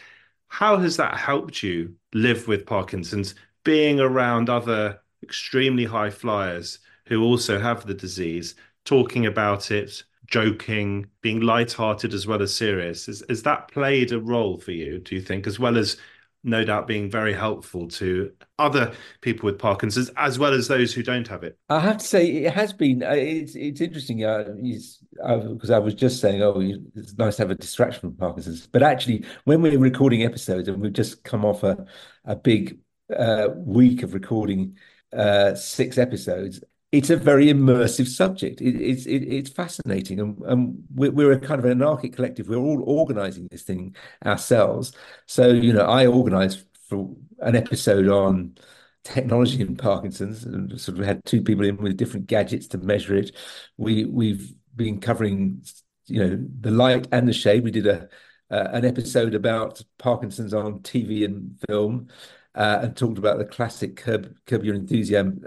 How 0.48 0.78
has 0.78 0.98
that 0.98 1.18
helped 1.18 1.64
you 1.64 1.96
live 2.14 2.48
with 2.50 2.66
Parkinson's, 2.66 3.36
being 3.64 4.00
around 4.00 4.50
other 4.50 5.00
extremely 5.24 5.86
high 5.86 6.10
flyers 6.10 6.80
who 7.08 7.24
also 7.24 7.60
have 7.60 7.86
the 7.86 7.94
disease, 7.94 8.56
talking 8.86 9.26
about 9.26 9.72
it, 9.72 10.04
joking, 10.28 11.08
being 11.22 11.42
light-hearted 11.42 12.14
as 12.14 12.26
well 12.26 12.42
as 12.42 12.54
serious. 12.54 13.08
Is, 13.08 13.24
has 13.30 13.44
that 13.44 13.68
played 13.68 14.12
a 14.12 14.20
role 14.20 14.58
for 14.58 14.72
you, 14.72 15.00
do 15.00 15.16
you 15.16 15.22
think, 15.22 15.48
as 15.48 15.60
well 15.60 15.78
as 15.78 15.98
no 16.46 16.64
doubt 16.64 16.86
being 16.86 17.10
very 17.10 17.34
helpful 17.34 17.88
to 17.88 18.32
other 18.60 18.94
people 19.22 19.48
with 19.48 19.58
Parkinson's 19.58 20.12
as 20.16 20.38
well 20.38 20.54
as 20.54 20.68
those 20.68 20.94
who 20.94 21.02
don't 21.02 21.28
have 21.28 21.44
it? 21.44 21.58
I 21.70 21.80
have 21.80 21.98
to 21.98 22.06
say 22.06 22.28
it 22.28 22.54
has 22.54 22.72
been. 22.72 23.04
Uh, 23.04 23.12
it's 23.12 23.56
it's 23.56 23.82
interesting 23.82 24.18
because 24.20 25.72
uh, 25.72 25.76
I 25.76 25.80
was 25.80 25.96
just 25.96 26.22
saying, 26.22 26.44
oh, 26.44 26.62
it's 26.96 27.18
nice 27.18 27.38
to 27.38 27.42
have 27.42 27.52
a 27.52 27.56
distraction 27.56 28.02
from 28.02 28.16
Parkinson's, 28.16 28.68
but 28.68 28.84
actually, 28.84 29.26
when 29.46 29.62
we're 29.62 29.80
recording 29.80 30.24
episodes 30.24 30.68
and 30.68 30.80
we've 30.80 30.94
just 30.94 31.24
come 31.24 31.44
off 31.44 31.64
a 31.64 31.86
a 32.26 32.36
big 32.36 32.78
uh, 33.16 33.50
week 33.56 34.04
of 34.04 34.14
recording 34.14 34.78
uh, 35.14 35.56
six 35.56 35.98
episodes, 35.98 36.64
it's 36.96 37.10
a 37.10 37.18
very 37.18 37.48
immersive 37.48 38.08
subject. 38.08 38.62
It, 38.62 38.76
it's 38.82 39.06
it, 39.06 39.24
it's 39.24 39.50
fascinating, 39.50 40.20
and, 40.20 40.38
and 40.44 40.84
we're, 40.94 41.12
we're, 41.12 41.32
a 41.34 41.40
kind 41.40 41.60
of 41.60 41.66
an 41.66 41.72
anarchic 41.72 42.16
collective. 42.16 42.48
We're 42.48 42.58
all 42.58 42.84
organising 42.86 43.48
this 43.52 43.64
thing 43.64 43.96
ourselves. 44.26 44.94
So 45.26 45.50
you 45.50 45.74
know, 45.74 45.86
I 45.86 46.08
organised 46.08 46.64
for 46.88 47.10
an 47.40 47.56
episode 47.56 48.08
on 48.08 48.58
technology 49.04 49.62
in 49.62 49.76
Parkinson's, 49.76 50.46
and 50.46 50.80
sort 50.80 50.98
of 50.98 51.06
had 51.06 51.24
two 51.26 51.42
people 51.42 51.66
in 51.66 51.78
with 51.78 51.98
different 51.98 52.28
gadgets 52.28 52.68
to 52.68 52.78
measure 52.78 53.16
it. 53.16 53.36
We 53.78 54.06
we've 54.06 54.54
been 54.76 55.02
covering, 55.02 55.64
you 56.08 56.26
know, 56.26 56.48
the 56.62 56.72
light 56.72 57.08
and 57.12 57.28
the 57.28 57.34
shade. 57.34 57.64
We 57.64 57.72
did 57.72 57.88
a 57.88 58.08
uh, 58.50 58.70
an 58.72 58.86
episode 58.86 59.36
about 59.36 59.82
Parkinson's 59.98 60.54
on 60.54 60.80
TV 60.80 61.26
and 61.26 61.60
film 61.68 62.08
Uh, 62.56 62.80
and 62.84 62.96
talked 62.96 63.18
about 63.18 63.38
the 63.38 63.44
classic 63.44 63.98
Curb, 63.98 64.34
Curb 64.46 64.64
Your 64.64 64.76
Enthusiasm, 64.76 65.44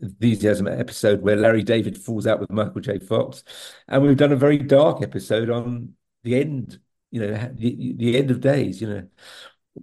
enthusiasm 0.00 0.66
episode 0.66 1.20
where 1.20 1.36
Larry 1.36 1.62
David 1.62 1.98
falls 1.98 2.26
out 2.26 2.40
with 2.40 2.50
Michael 2.50 2.80
J. 2.80 2.98
Fox. 2.98 3.44
And 3.88 4.02
we've 4.02 4.16
done 4.16 4.32
a 4.32 4.36
very 4.36 4.56
dark 4.56 5.02
episode 5.02 5.50
on 5.50 5.94
the 6.24 6.40
end, 6.40 6.78
you 7.10 7.20
know, 7.20 7.50
the, 7.54 7.94
the 7.98 8.16
end 8.16 8.30
of 8.30 8.40
days, 8.40 8.80
you 8.80 8.88
know, 8.88 9.06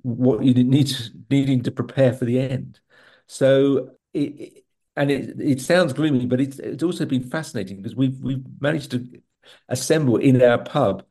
what 0.02 0.44
you 0.44 0.56
need 0.56 0.92
needing 1.30 1.62
to 1.62 1.72
prepare 1.72 2.12
for 2.12 2.26
the 2.26 2.40
end. 2.40 2.80
So 3.28 3.92
it, 4.14 4.64
and 4.96 5.12
it, 5.12 5.40
it 5.40 5.62
sounds 5.62 5.94
gloomy, 5.94 6.26
but 6.26 6.42
it's, 6.42 6.60
it's 6.60 6.84
also 6.84 7.06
been 7.06 7.30
fascinating 7.30 7.78
because 7.78 7.96
we've 7.96 8.20
we've 8.22 8.44
managed 8.60 8.92
to 8.92 9.22
assemble 9.70 10.18
in 10.18 10.42
our 10.42 10.58
pub 10.58 11.04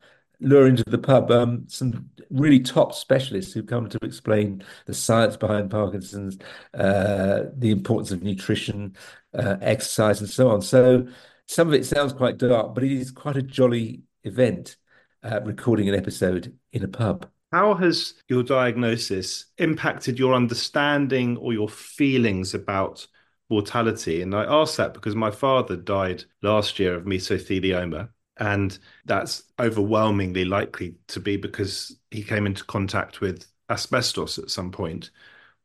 lure 0.43 0.67
into 0.67 0.83
the 0.83 0.97
pub 0.97 1.31
um, 1.31 1.65
some 1.67 2.09
really 2.29 2.59
top 2.59 2.93
specialists 2.93 3.53
who 3.53 3.63
come 3.63 3.87
to 3.89 3.99
explain 4.01 4.63
the 4.85 4.93
science 4.93 5.37
behind 5.37 5.69
Parkinson's, 5.69 6.37
uh, 6.73 7.43
the 7.57 7.71
importance 7.71 8.11
of 8.11 8.23
nutrition, 8.23 8.95
uh, 9.33 9.57
exercise, 9.61 10.19
and 10.19 10.29
so 10.29 10.49
on. 10.49 10.61
So 10.61 11.07
some 11.47 11.67
of 11.67 11.73
it 11.73 11.85
sounds 11.85 12.13
quite 12.13 12.37
dark, 12.37 12.73
but 12.73 12.83
it 12.83 12.91
is 12.91 13.11
quite 13.11 13.37
a 13.37 13.41
jolly 13.41 14.03
event 14.23 14.77
uh, 15.23 15.41
recording 15.43 15.89
an 15.89 15.95
episode 15.95 16.57
in 16.71 16.83
a 16.83 16.87
pub. 16.87 17.29
How 17.51 17.75
has 17.75 18.15
your 18.27 18.41
diagnosis 18.41 19.45
impacted 19.59 20.17
your 20.17 20.33
understanding 20.33 21.37
or 21.37 21.53
your 21.53 21.69
feelings 21.69 22.55
about 22.55 23.05
mortality? 23.49 24.23
And 24.23 24.33
I 24.33 24.43
ask 24.43 24.77
that 24.77 24.95
because 24.95 25.15
my 25.15 25.29
father 25.29 25.75
died 25.75 26.23
last 26.41 26.79
year 26.79 26.95
of 26.95 27.03
mesothelioma 27.03 28.09
And 28.37 28.77
that's 29.05 29.43
overwhelmingly 29.59 30.45
likely 30.45 30.95
to 31.09 31.19
be 31.19 31.37
because 31.37 31.97
he 32.11 32.23
came 32.23 32.45
into 32.45 32.63
contact 32.63 33.21
with 33.21 33.45
asbestos 33.69 34.37
at 34.37 34.49
some 34.49 34.71
point 34.71 35.11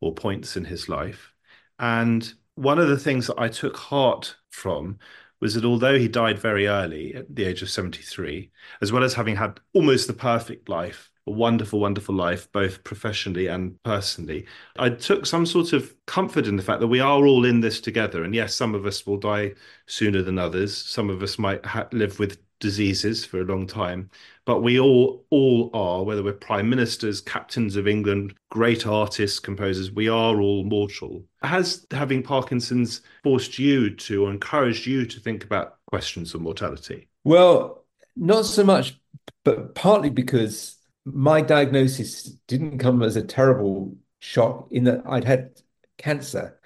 or 0.00 0.14
points 0.14 0.56
in 0.56 0.64
his 0.64 0.88
life. 0.88 1.32
And 1.78 2.30
one 2.54 2.78
of 2.78 2.88
the 2.88 2.98
things 2.98 3.26
that 3.28 3.38
I 3.38 3.48
took 3.48 3.76
heart 3.76 4.36
from 4.50 4.98
was 5.40 5.54
that 5.54 5.64
although 5.64 5.98
he 5.98 6.08
died 6.08 6.38
very 6.38 6.66
early 6.66 7.14
at 7.14 7.34
the 7.34 7.44
age 7.44 7.62
of 7.62 7.70
73, 7.70 8.50
as 8.82 8.90
well 8.90 9.04
as 9.04 9.14
having 9.14 9.36
had 9.36 9.60
almost 9.72 10.08
the 10.08 10.12
perfect 10.12 10.68
life, 10.68 11.10
a 11.26 11.30
wonderful, 11.30 11.78
wonderful 11.78 12.14
life, 12.14 12.50
both 12.52 12.82
professionally 12.82 13.46
and 13.46 13.80
personally, 13.84 14.46
I 14.78 14.90
took 14.90 15.26
some 15.26 15.46
sort 15.46 15.72
of 15.72 15.94
comfort 16.06 16.46
in 16.46 16.56
the 16.56 16.62
fact 16.62 16.80
that 16.80 16.88
we 16.88 17.00
are 17.00 17.24
all 17.24 17.44
in 17.44 17.60
this 17.60 17.80
together. 17.80 18.24
And 18.24 18.34
yes, 18.34 18.54
some 18.54 18.74
of 18.74 18.86
us 18.86 19.06
will 19.06 19.18
die 19.18 19.52
sooner 19.86 20.22
than 20.22 20.38
others. 20.38 20.76
Some 20.76 21.10
of 21.10 21.22
us 21.22 21.38
might 21.38 21.64
ha- 21.64 21.88
live 21.92 22.18
with 22.18 22.38
diseases 22.60 23.24
for 23.24 23.40
a 23.40 23.44
long 23.44 23.66
time 23.66 24.10
but 24.44 24.62
we 24.62 24.80
all 24.80 25.24
all 25.30 25.70
are 25.74 26.02
whether 26.02 26.22
we're 26.22 26.32
prime 26.32 26.68
ministers 26.68 27.20
captains 27.20 27.76
of 27.76 27.86
england 27.86 28.34
great 28.50 28.86
artists 28.86 29.38
composers 29.38 29.92
we 29.92 30.08
are 30.08 30.40
all 30.40 30.64
mortal. 30.64 31.24
Has 31.42 31.86
having 31.90 32.22
parkinson's 32.22 33.02
forced 33.22 33.58
you 33.58 33.94
to 33.94 34.24
or 34.24 34.30
encouraged 34.30 34.86
you 34.86 35.06
to 35.06 35.20
think 35.20 35.44
about 35.44 35.76
questions 35.86 36.34
of 36.34 36.40
mortality? 36.40 37.08
Well 37.24 37.84
not 38.16 38.46
so 38.46 38.64
much 38.64 38.98
but 39.44 39.74
partly 39.74 40.10
because 40.10 40.76
my 41.04 41.40
diagnosis 41.40 42.24
didn't 42.46 42.78
come 42.78 43.02
as 43.02 43.16
a 43.16 43.22
terrible 43.22 43.96
shock 44.20 44.68
in 44.70 44.84
that 44.84 45.02
i'd 45.06 45.24
had 45.24 45.50
cancer 45.96 46.58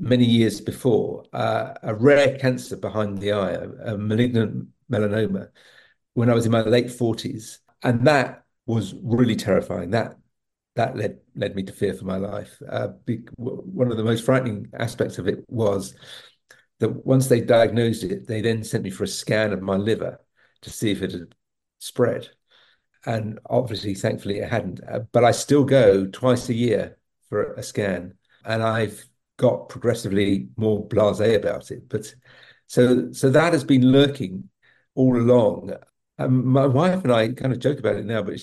many 0.00 0.24
years 0.24 0.60
before 0.60 1.24
uh, 1.32 1.74
a 1.82 1.94
rare 1.94 2.38
cancer 2.38 2.76
behind 2.76 3.18
the 3.18 3.32
eye 3.32 3.52
a, 3.52 3.94
a 3.94 3.98
malignant 3.98 4.66
melanoma 4.90 5.48
when 6.14 6.30
I 6.30 6.34
was 6.34 6.46
in 6.46 6.52
my 6.52 6.62
late 6.62 6.86
40s. 6.86 7.58
And 7.82 8.06
that 8.06 8.44
was 8.66 8.94
really 9.02 9.36
terrifying. 9.36 9.90
That 9.90 10.16
that 10.76 10.96
led 10.96 11.18
led 11.34 11.54
me 11.54 11.62
to 11.64 11.72
fear 11.72 11.94
for 11.94 12.04
my 12.04 12.16
life. 12.16 12.60
Uh, 12.68 12.88
one 13.36 13.90
of 13.90 13.96
the 13.96 14.04
most 14.04 14.24
frightening 14.24 14.68
aspects 14.78 15.18
of 15.18 15.28
it 15.28 15.44
was 15.48 15.94
that 16.78 17.04
once 17.04 17.28
they 17.28 17.40
diagnosed 17.40 18.04
it, 18.04 18.26
they 18.26 18.40
then 18.40 18.64
sent 18.64 18.84
me 18.84 18.90
for 18.90 19.04
a 19.04 19.08
scan 19.08 19.52
of 19.52 19.60
my 19.60 19.76
liver 19.76 20.20
to 20.62 20.70
see 20.70 20.90
if 20.90 21.02
it 21.02 21.12
had 21.12 21.34
spread. 21.78 22.28
And 23.06 23.38
obviously, 23.48 23.94
thankfully, 23.94 24.38
it 24.38 24.48
hadn't. 24.48 24.80
Uh, 24.86 25.00
but 25.12 25.24
I 25.24 25.32
still 25.32 25.64
go 25.64 26.06
twice 26.06 26.48
a 26.48 26.54
year 26.54 26.98
for 27.28 27.54
a 27.54 27.62
scan, 27.62 28.14
and 28.44 28.62
I've 28.62 29.04
got 29.40 29.70
progressively 29.70 30.48
more 30.56 30.86
blasé 30.86 31.34
about 31.34 31.70
it. 31.70 31.88
But 31.88 32.14
so 32.66 33.10
so 33.12 33.30
that 33.30 33.54
has 33.54 33.64
been 33.64 33.90
lurking 33.90 34.50
all 34.94 35.16
along. 35.16 35.72
My 36.18 36.66
wife 36.66 37.02
and 37.04 37.12
I 37.12 37.32
kind 37.32 37.52
of 37.52 37.58
joke 37.58 37.78
about 37.78 37.96
it 37.96 38.04
now, 38.04 38.22
but 38.22 38.38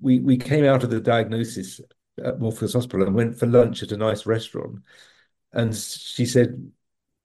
we 0.00 0.18
we 0.18 0.36
came 0.36 0.64
out 0.64 0.82
of 0.82 0.90
the 0.90 1.00
diagnosis 1.00 1.80
at 2.22 2.40
Moorfields 2.40 2.74
Hospital 2.74 3.06
and 3.06 3.14
went 3.14 3.38
for 3.38 3.46
lunch 3.46 3.84
at 3.84 3.92
a 3.92 3.96
nice 3.96 4.26
restaurant, 4.26 4.80
and 5.52 5.74
she 5.76 6.26
said, 6.26 6.72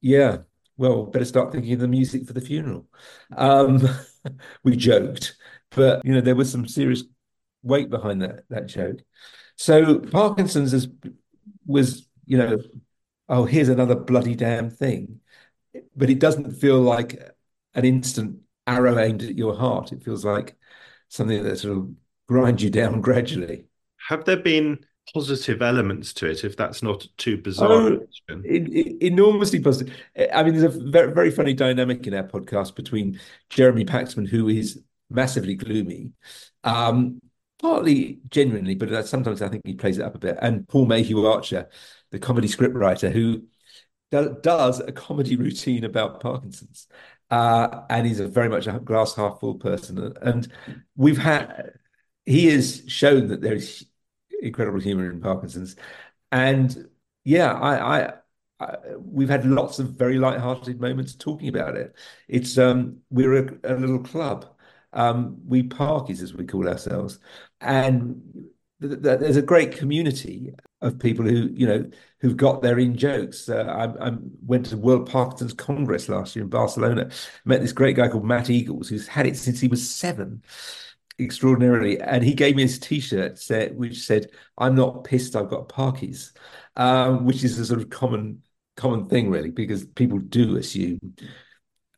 "Yeah, 0.02 0.40
well, 0.78 1.08
better 1.08 1.26
start 1.26 1.52
thinking 1.52 1.74
of 1.74 1.80
the 1.80 1.88
music 1.88 2.28
for 2.28 2.34
the 2.34 2.42
funeral." 2.42 2.88
Um, 3.36 3.82
we 4.64 4.76
joked, 4.76 5.36
but 5.72 6.06
you 6.06 6.14
know 6.14 6.22
there 6.22 6.36
was 6.36 6.52
some 6.52 6.68
serious 6.68 7.04
weight 7.64 7.90
behind 7.90 8.22
that 8.22 8.44
that 8.50 8.68
joke. 8.68 9.00
So 9.56 10.00
Parkinson's 10.00 10.74
is, 10.74 10.88
was, 11.66 12.08
you 12.26 12.38
know, 12.38 12.58
oh, 13.30 13.46
here's 13.46 13.70
another 13.70 13.96
bloody 13.96 14.36
damn 14.36 14.70
thing, 14.70 15.20
but 15.96 16.10
it 16.10 16.20
doesn't 16.20 16.54
feel 16.54 16.80
like 16.80 17.20
an 17.74 17.86
instant 17.86 18.40
arrow 18.68 18.98
aimed 19.00 19.24
at 19.24 19.38
your 19.38 19.56
heart. 19.56 19.92
It 19.92 20.04
feels 20.04 20.26
like 20.26 20.56
something 21.10 21.44
that 21.44 21.60
sort 21.60 21.78
of 21.78 21.90
grinds 22.28 22.64
you 22.64 22.70
down 22.70 23.02
gradually. 23.02 23.66
Have 24.10 24.26
there 24.26 24.38
been 24.38 24.80
positive 25.14 25.62
elements 25.62 26.14
to 26.14 26.30
it, 26.30 26.44
if 26.44 26.56
that's 26.56 26.84
not 26.84 27.06
too 27.18 27.38
bizarre? 27.38 27.72
Oh, 27.72 28.08
it, 28.30 28.68
it, 28.70 29.06
enormously 29.06 29.62
positive. 29.62 29.96
I 30.34 30.44
mean, 30.44 30.56
there's 30.56 30.76
a 30.76 30.80
very, 30.92 31.14
very 31.14 31.32
funny 31.32 31.54
dynamic 31.54 32.06
in 32.08 32.14
our 32.14 32.24
podcast 32.24 32.76
between 32.76 33.20
Jeremy 33.50 33.86
Paxman, 33.86 34.28
who 34.28 34.48
is 34.50 34.82
massively 35.10 35.56
gloomy, 35.56 36.12
um, 36.64 37.22
partly 37.62 38.20
genuinely, 38.30 38.76
but 38.76 39.08
sometimes 39.08 39.42
I 39.42 39.50
think 39.50 39.66
he 39.66 39.76
plays 39.76 39.98
it 39.98 40.04
up 40.04 40.16
a 40.16 40.20
bit, 40.20 40.38
and 40.42 40.68
Paul 40.68 40.86
Mayhew 40.86 41.26
Archer, 41.26 41.70
the 42.14 42.20
comedy 42.20 42.48
scriptwriter, 42.48 43.12
who 43.12 43.44
does 44.42 44.80
a 44.80 44.92
comedy 44.92 45.36
routine 45.36 45.84
about 45.84 46.22
Parkinson's 46.22 46.88
uh, 47.34 47.82
and 47.90 48.06
he's 48.06 48.20
a 48.20 48.28
very 48.28 48.48
much 48.48 48.68
a 48.68 48.80
glass 48.80 49.16
half 49.16 49.40
full 49.40 49.56
person. 49.56 50.14
And 50.22 50.48
we've 50.96 51.18
had 51.18 51.72
he 52.26 52.46
has 52.48 52.84
shown 52.88 53.28
that 53.30 53.42
there 53.42 53.56
is 53.56 53.88
incredible 54.40 54.80
humor 54.80 55.10
in 55.10 55.20
Parkinson's, 55.20 55.76
and 56.32 56.88
yeah, 57.24 57.52
I, 57.54 58.04
I, 58.04 58.14
I 58.60 58.78
we've 59.00 59.30
had 59.30 59.46
lots 59.48 59.80
of 59.80 59.90
very 59.90 60.20
light-hearted 60.20 60.80
moments 60.80 61.16
talking 61.16 61.50
about 61.50 61.76
it. 61.76 61.96
It's 62.28 62.58
um, 62.60 63.00
we're 63.10 63.48
a, 63.48 63.74
a 63.74 63.76
little 63.76 64.04
club. 64.04 64.46
Um, 64.94 65.42
we 65.48 65.64
parkies 65.64 66.22
as 66.22 66.36
we 66.36 66.46
call 66.46 66.70
ourselves, 66.70 67.20
and 67.62 68.22
there's 68.84 69.38
a 69.38 69.42
great 69.42 69.72
community 69.72 70.54
of 70.82 71.00
people 71.00 71.26
who 71.26 71.50
you 71.54 71.66
know 71.66 71.90
who've 72.20 72.38
got 72.38 72.62
their 72.62 72.78
in 72.78 72.96
jokes. 72.96 73.50
Uh, 73.50 73.64
I, 73.64 74.10
I, 74.10 74.12
went 74.46 74.66
to 74.68 74.78
World 74.78 75.10
Parkinson's 75.10 75.54
Congress 75.54 76.10
last 76.10 76.36
year 76.36 76.44
in 76.44 76.50
Barcelona. 76.50 77.10
Met 77.46 77.62
this 77.62 77.72
great 77.72 77.96
guy 77.96 78.10
called 78.10 78.26
Matt 78.26 78.50
Eagles 78.50 78.90
who's 78.90 79.08
had 79.08 79.26
it 79.26 79.38
since 79.38 79.60
he 79.60 79.68
was 79.68 79.90
seven, 79.90 80.44
extraordinarily. 81.20 82.00
And 82.00 82.24
he 82.24 82.34
gave 82.34 82.56
me 82.56 82.64
his 82.64 82.80
T-shirt 82.80 83.40
set, 83.40 83.76
which 83.76 84.06
said, 84.06 84.32
"I'm 84.58 84.76
not 84.76 85.06
pissed. 85.06 85.36
I've 85.36 85.50
got 85.50 85.70
Parkies," 85.70 86.34
um, 86.76 87.26
which 87.26 87.44
is 87.44 87.58
a 87.60 87.66
sort 87.66 87.82
of 87.82 87.90
common 87.90 88.44
common 88.76 89.08
thing, 89.08 89.30
really, 89.30 89.52
because 89.52 89.86
people 89.86 90.20
do 90.20 90.58
assume. 90.58 91.16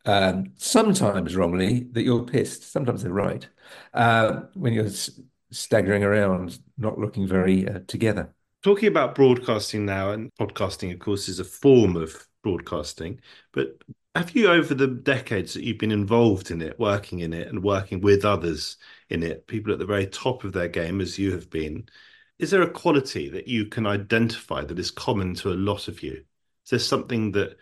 Um, 0.08 0.54
sometimes 0.58 1.36
wrongly 1.36 1.88
that 1.94 2.04
you're 2.04 2.24
pissed. 2.26 2.72
Sometimes 2.72 3.02
they're 3.02 3.12
right. 3.12 3.48
Uh, 3.94 4.42
when 4.54 4.74
you're 4.74 4.90
staggering 5.56 6.04
around, 6.04 6.60
not 6.78 7.00
looking 7.00 7.28
very 7.28 7.68
uh, 7.68 7.80
together. 7.88 8.34
Talking 8.64 8.88
about 8.88 9.16
broadcasting 9.16 9.86
now, 9.86 10.12
and 10.12 10.32
podcasting, 10.40 10.92
of 10.94 11.00
course, 11.00 11.30
is 11.30 11.40
a 11.40 11.46
form 11.46 11.96
of 11.96 12.28
broadcasting, 12.44 13.20
but 13.52 13.78
have 14.16 14.34
you, 14.34 14.48
over 14.48 14.74
the 14.74 14.88
decades 14.88 15.54
that 15.54 15.64
you've 15.64 15.78
been 15.78 15.92
involved 15.92 16.50
in 16.50 16.62
it, 16.62 16.80
working 16.80 17.20
in 17.20 17.34
it, 17.34 17.50
and 17.50 17.62
working 17.62 18.00
with 18.00 18.24
others 18.24 18.78
in 19.10 19.24
it, 19.24 19.46
people 19.46 19.74
at 19.74 19.80
the 19.80 19.86
very 19.86 20.08
top 20.08 20.46
of 20.46 20.54
their 20.54 20.70
game, 20.70 21.02
as 21.02 21.20
you 21.20 21.34
have 21.34 21.50
been, 21.50 21.88
is 22.40 22.50
there 22.50 22.62
a 22.62 22.70
quality 22.70 23.30
that 23.30 23.48
you 23.48 23.66
can 23.66 23.86
identify 23.86 24.64
that 24.64 24.80
is 24.80 24.90
common 24.90 25.36
to 25.36 25.52
a 25.52 25.54
lot 25.54 25.90
of 25.90 26.02
you? 26.02 26.24
Is 26.64 26.70
there 26.70 26.80
something 26.80 27.34
that 27.34 27.58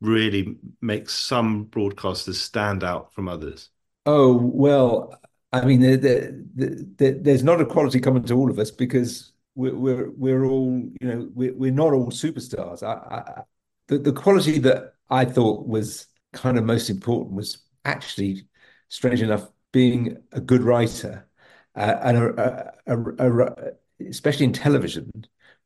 really 0.00 0.56
makes 0.80 1.12
some 1.12 1.66
broadcasters 1.66 2.34
stand 2.34 2.84
out 2.84 3.12
from 3.12 3.28
others? 3.28 3.70
Oh, 4.04 4.36
well, 4.36 5.18
I 5.52 5.64
mean, 5.64 5.80
the, 5.80 5.96
the, 5.96 6.88
the, 6.96 7.18
there's 7.20 7.42
not 7.44 7.60
a 7.60 7.66
quality 7.66 8.00
common 8.00 8.24
to 8.24 8.34
all 8.34 8.50
of 8.50 8.58
us 8.58 8.70
because 8.70 9.32
we're 9.54 9.74
we're, 9.74 10.10
we're 10.10 10.44
all 10.44 10.82
you 11.00 11.08
know 11.08 11.30
we're, 11.34 11.54
we're 11.54 11.72
not 11.72 11.92
all 11.92 12.10
superstars. 12.10 12.82
I, 12.82 12.92
I, 13.14 13.42
the 13.88 13.98
the 13.98 14.12
quality 14.12 14.58
that 14.60 14.94
I 15.10 15.24
thought 15.24 15.66
was 15.66 16.06
kind 16.32 16.58
of 16.58 16.64
most 16.64 16.90
important 16.90 17.34
was 17.36 17.58
actually, 17.84 18.48
strange 18.88 19.22
enough, 19.22 19.48
being 19.72 20.16
a 20.32 20.40
good 20.40 20.62
writer 20.62 21.28
uh, 21.76 21.96
and 22.02 22.16
a, 22.18 22.72
a, 22.86 22.98
a, 23.46 23.72
especially 24.08 24.44
in 24.46 24.52
television, 24.52 25.10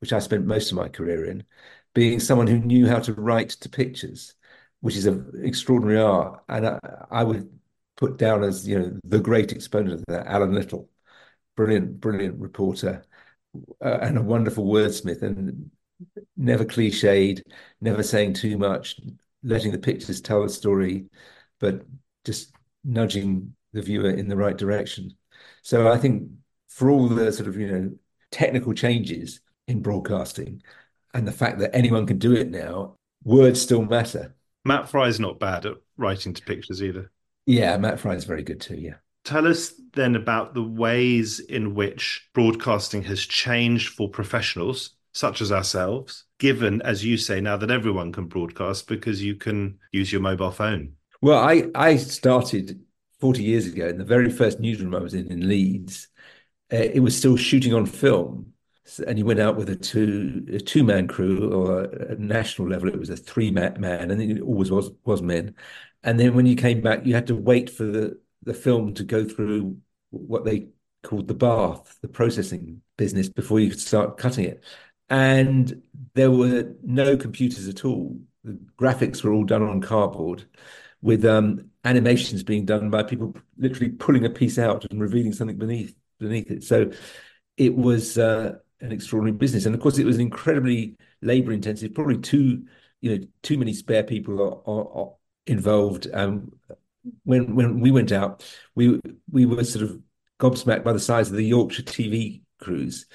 which 0.00 0.12
I 0.12 0.18
spent 0.18 0.46
most 0.46 0.70
of 0.70 0.76
my 0.76 0.88
career 0.88 1.24
in, 1.24 1.44
being 1.94 2.20
someone 2.20 2.46
who 2.46 2.58
knew 2.58 2.86
how 2.86 3.00
to 3.00 3.14
write 3.14 3.50
to 3.50 3.68
pictures, 3.68 4.34
which 4.80 4.96
is 4.96 5.06
an 5.06 5.30
extraordinary 5.42 6.00
art. 6.00 6.42
And 6.48 6.66
I, 6.66 6.78
I 7.10 7.24
would 7.24 7.59
put 8.00 8.16
down 8.16 8.42
as 8.42 8.66
you 8.66 8.78
know 8.78 8.98
the 9.04 9.20
great 9.20 9.52
exponent 9.52 9.94
of 9.94 10.04
that, 10.08 10.26
Alan 10.26 10.54
Little, 10.54 10.88
brilliant, 11.56 12.00
brilliant 12.00 12.40
reporter, 12.40 13.04
uh, 13.84 13.98
and 14.00 14.18
a 14.18 14.22
wonderful 14.22 14.64
wordsmith, 14.64 15.22
and 15.22 15.70
never 16.36 16.64
cliched, 16.64 17.42
never 17.80 18.02
saying 18.02 18.32
too 18.32 18.58
much, 18.58 18.98
letting 19.42 19.70
the 19.70 19.78
pictures 19.78 20.20
tell 20.20 20.42
the 20.42 20.48
story, 20.48 21.06
but 21.60 21.82
just 22.24 22.54
nudging 22.84 23.54
the 23.72 23.82
viewer 23.82 24.10
in 24.10 24.28
the 24.28 24.36
right 24.36 24.56
direction. 24.56 25.14
So 25.62 25.92
I 25.92 25.98
think 25.98 26.28
for 26.68 26.90
all 26.90 27.08
the 27.08 27.30
sort 27.32 27.48
of 27.48 27.56
you 27.56 27.70
know 27.70 27.92
technical 28.30 28.72
changes 28.72 29.40
in 29.68 29.82
broadcasting 29.82 30.62
and 31.14 31.28
the 31.28 31.32
fact 31.32 31.58
that 31.58 31.74
anyone 31.74 32.06
can 32.06 32.18
do 32.18 32.32
it 32.32 32.50
now, 32.50 32.96
words 33.24 33.60
still 33.60 33.84
matter. 33.84 34.34
Matt 34.64 34.88
Frei's 34.88 35.20
not 35.20 35.40
bad 35.40 35.66
at 35.66 35.76
writing 35.96 36.32
to 36.34 36.42
pictures 36.42 36.82
either. 36.82 37.10
Yeah, 37.46 37.76
Matt 37.78 38.00
Frei 38.00 38.16
is 38.16 38.24
very 38.24 38.42
good 38.42 38.60
too. 38.60 38.76
Yeah. 38.76 38.94
Tell 39.24 39.46
us 39.46 39.74
then 39.92 40.16
about 40.16 40.54
the 40.54 40.62
ways 40.62 41.40
in 41.40 41.74
which 41.74 42.28
broadcasting 42.32 43.02
has 43.04 43.20
changed 43.20 43.90
for 43.90 44.08
professionals 44.08 44.90
such 45.12 45.40
as 45.40 45.50
ourselves, 45.50 46.24
given, 46.38 46.80
as 46.82 47.04
you 47.04 47.16
say, 47.16 47.40
now 47.40 47.56
that 47.56 47.70
everyone 47.70 48.12
can 48.12 48.26
broadcast 48.26 48.86
because 48.86 49.22
you 49.22 49.34
can 49.34 49.78
use 49.92 50.12
your 50.12 50.20
mobile 50.20 50.52
phone. 50.52 50.92
Well, 51.20 51.38
I, 51.38 51.64
I 51.74 51.96
started 51.96 52.80
40 53.18 53.42
years 53.42 53.66
ago, 53.66 53.88
in 53.88 53.98
the 53.98 54.04
very 54.04 54.30
first 54.30 54.60
newsroom 54.60 54.94
I 54.94 55.00
was 55.00 55.14
in 55.14 55.30
in 55.30 55.48
Leeds, 55.48 56.08
uh, 56.72 56.76
it 56.76 57.00
was 57.00 57.16
still 57.16 57.36
shooting 57.36 57.74
on 57.74 57.86
film. 57.86 58.52
And 59.06 59.18
you 59.18 59.24
went 59.24 59.38
out 59.38 59.56
with 59.56 59.68
a 59.70 59.76
two 59.76 60.44
a 60.52 60.58
two 60.58 60.82
man 60.82 61.06
crew, 61.06 61.52
or 61.52 61.84
a, 61.84 62.12
a 62.12 62.16
national 62.16 62.68
level, 62.68 62.88
it 62.88 62.98
was 62.98 63.10
a 63.10 63.16
three 63.16 63.50
man, 63.52 63.84
and 63.84 64.20
it 64.20 64.40
always 64.40 64.70
was 64.70 64.90
was 65.04 65.22
men. 65.22 65.54
And 66.02 66.18
then 66.18 66.34
when 66.34 66.46
you 66.46 66.56
came 66.56 66.80
back, 66.80 67.04
you 67.04 67.14
had 67.14 67.26
to 67.28 67.36
wait 67.36 67.70
for 67.70 67.84
the 67.84 68.20
the 68.42 68.54
film 68.54 68.94
to 68.94 69.04
go 69.04 69.24
through 69.24 69.76
what 70.10 70.44
they 70.44 70.68
called 71.02 71.28
the 71.28 71.34
bath, 71.34 71.98
the 72.00 72.08
processing 72.08 72.80
business, 72.96 73.28
before 73.28 73.60
you 73.60 73.70
could 73.70 73.80
start 73.80 74.16
cutting 74.16 74.44
it. 74.46 74.64
And 75.10 75.82
there 76.14 76.30
were 76.30 76.74
no 76.82 77.16
computers 77.16 77.68
at 77.68 77.84
all. 77.84 78.18
The 78.44 78.58
graphics 78.78 79.22
were 79.22 79.32
all 79.32 79.44
done 79.44 79.62
on 79.62 79.80
cardboard 79.80 80.46
with 81.02 81.24
um, 81.24 81.70
animations 81.84 82.42
being 82.42 82.64
done 82.64 82.90
by 82.90 83.02
people 83.02 83.34
literally 83.58 83.90
pulling 83.90 84.24
a 84.24 84.30
piece 84.30 84.58
out 84.58 84.84
and 84.90 85.00
revealing 85.00 85.32
something 85.32 85.58
beneath 85.58 85.94
beneath 86.18 86.50
it. 86.50 86.64
So 86.64 86.92
it 87.56 87.74
was 87.74 88.18
uh, 88.18 88.54
an 88.80 88.92
extraordinary 88.92 89.36
business, 89.36 89.66
and 89.66 89.74
of 89.74 89.80
course, 89.80 89.98
it 89.98 90.06
was 90.06 90.18
incredibly 90.18 90.96
labor 91.22 91.52
intensive. 91.52 91.94
Probably 91.94 92.18
too, 92.18 92.66
you 93.00 93.18
know, 93.18 93.26
too 93.42 93.58
many 93.58 93.74
spare 93.74 94.04
people 94.04 94.62
involved. 95.50 96.06
Um, 96.12 96.52
when 97.24 97.54
when 97.54 97.80
we 97.80 97.90
went 97.90 98.12
out, 98.12 98.44
we 98.74 99.00
we 99.30 99.46
were 99.46 99.64
sort 99.64 99.84
of 99.84 100.00
gobsmacked 100.38 100.84
by 100.84 100.92
the 100.92 101.00
size 101.00 101.30
of 101.30 101.36
the 101.36 101.44
Yorkshire 101.44 101.82
TV 101.82 102.42
crews, 102.60 103.06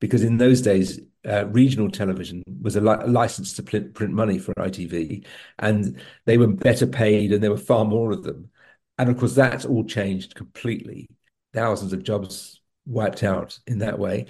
because 0.00 0.22
in 0.22 0.36
those 0.36 0.60
days 0.60 1.00
uh, 1.26 1.46
regional 1.46 1.90
television 1.90 2.42
was 2.62 2.76
a, 2.76 2.80
li- 2.80 2.96
a 3.00 3.06
license 3.06 3.54
to 3.54 3.62
print, 3.62 3.94
print 3.94 4.12
money 4.12 4.38
for 4.38 4.52
ITV, 4.54 5.24
and 5.58 6.00
they 6.24 6.38
were 6.38 6.48
better 6.48 6.86
paid, 6.86 7.32
and 7.32 7.42
there 7.42 7.50
were 7.50 7.56
far 7.56 7.84
more 7.84 8.12
of 8.12 8.22
them. 8.22 8.50
And 8.98 9.10
of 9.10 9.18
course, 9.18 9.34
that's 9.34 9.64
all 9.64 9.84
changed 9.84 10.34
completely. 10.34 11.08
Thousands 11.52 11.92
of 11.92 12.02
jobs 12.02 12.60
wiped 12.86 13.22
out 13.22 13.58
in 13.66 13.78
that 13.78 13.98
way, 13.98 14.26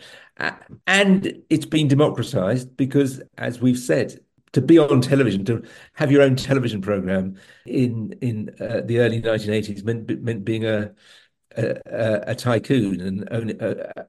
and 0.86 1.42
it's 1.50 1.66
been 1.66 1.88
democratized 1.88 2.76
because, 2.76 3.20
as 3.36 3.60
we've 3.60 3.78
said, 3.78 4.20
to 4.56 4.62
be 4.62 4.78
on 4.78 5.02
television, 5.02 5.44
to 5.44 5.62
have 5.92 6.10
your 6.10 6.22
own 6.22 6.34
television 6.34 6.80
program 6.80 7.36
in 7.66 8.16
in 8.22 8.48
uh, 8.58 8.80
the 8.86 9.00
early 9.00 9.20
1980s 9.20 9.84
meant 9.84 10.22
meant 10.22 10.46
being 10.46 10.64
a 10.64 10.94
a, 11.58 12.22
a 12.28 12.34
tycoon 12.34 13.02
and 13.02 13.28
own, 13.30 13.60
uh, 13.60 14.04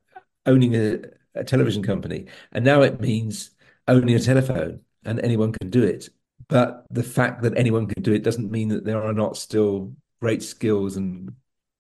owning 0.46 0.74
a, 0.74 1.00
a 1.36 1.44
television 1.44 1.84
company. 1.84 2.28
And 2.54 2.64
now 2.64 2.82
it 2.82 3.02
means 3.02 3.52
owning 3.90 4.16
a 4.16 4.20
telephone 4.20 4.80
and 5.04 5.20
anyone 5.20 5.52
can 5.52 5.70
do 5.70 5.84
it. 5.84 6.08
But 6.48 6.86
the 6.92 7.04
fact 7.04 7.42
that 7.42 7.58
anyone 7.58 7.88
can 7.88 8.02
do 8.02 8.14
it 8.14 8.24
doesn't 8.24 8.50
mean 8.50 8.70
that 8.70 8.86
there 8.86 9.04
are 9.04 9.14
not 9.14 9.36
still 9.36 9.98
great 10.22 10.44
skills 10.44 10.96
and 10.96 11.34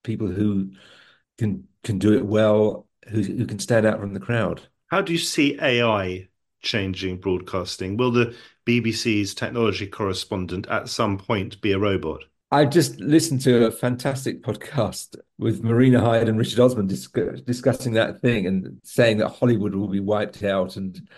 people 0.03 0.27
who 0.27 0.71
can 1.37 1.69
can 1.83 1.99
do 1.99 2.17
it 2.17 2.25
well, 2.25 2.85
who, 3.07 3.21
who 3.21 3.45
can 3.45 3.59
stand 3.59 3.85
out 3.85 4.01
from 4.01 4.13
the 4.13 4.19
crowd. 4.19 4.67
How 4.87 5.01
do 5.01 5.13
you 5.13 5.19
see 5.19 5.57
AI 5.61 6.27
changing 6.61 7.19
broadcasting? 7.21 7.95
Will 7.95 8.11
the 8.11 8.35
BBC's 8.67 9.33
technology 9.33 9.87
correspondent 9.87 10.67
at 10.67 10.89
some 10.89 11.17
point 11.17 11.61
be 11.61 11.71
a 11.71 11.79
robot? 11.79 12.23
I 12.51 12.65
just 12.65 12.99
listened 12.99 13.41
to 13.41 13.65
a 13.65 13.71
fantastic 13.71 14.43
podcast 14.43 15.15
with 15.37 15.63
Marina 15.63 15.99
Hyde 15.99 16.29
and 16.29 16.37
Richard 16.37 16.59
Osman 16.59 16.87
discussing 16.87 17.93
that 17.93 18.21
thing 18.21 18.45
and 18.45 18.79
saying 18.83 19.17
that 19.17 19.29
Hollywood 19.29 19.75
will 19.75 19.89
be 19.89 19.99
wiped 19.99 20.43
out 20.43 20.75
and 20.77 21.09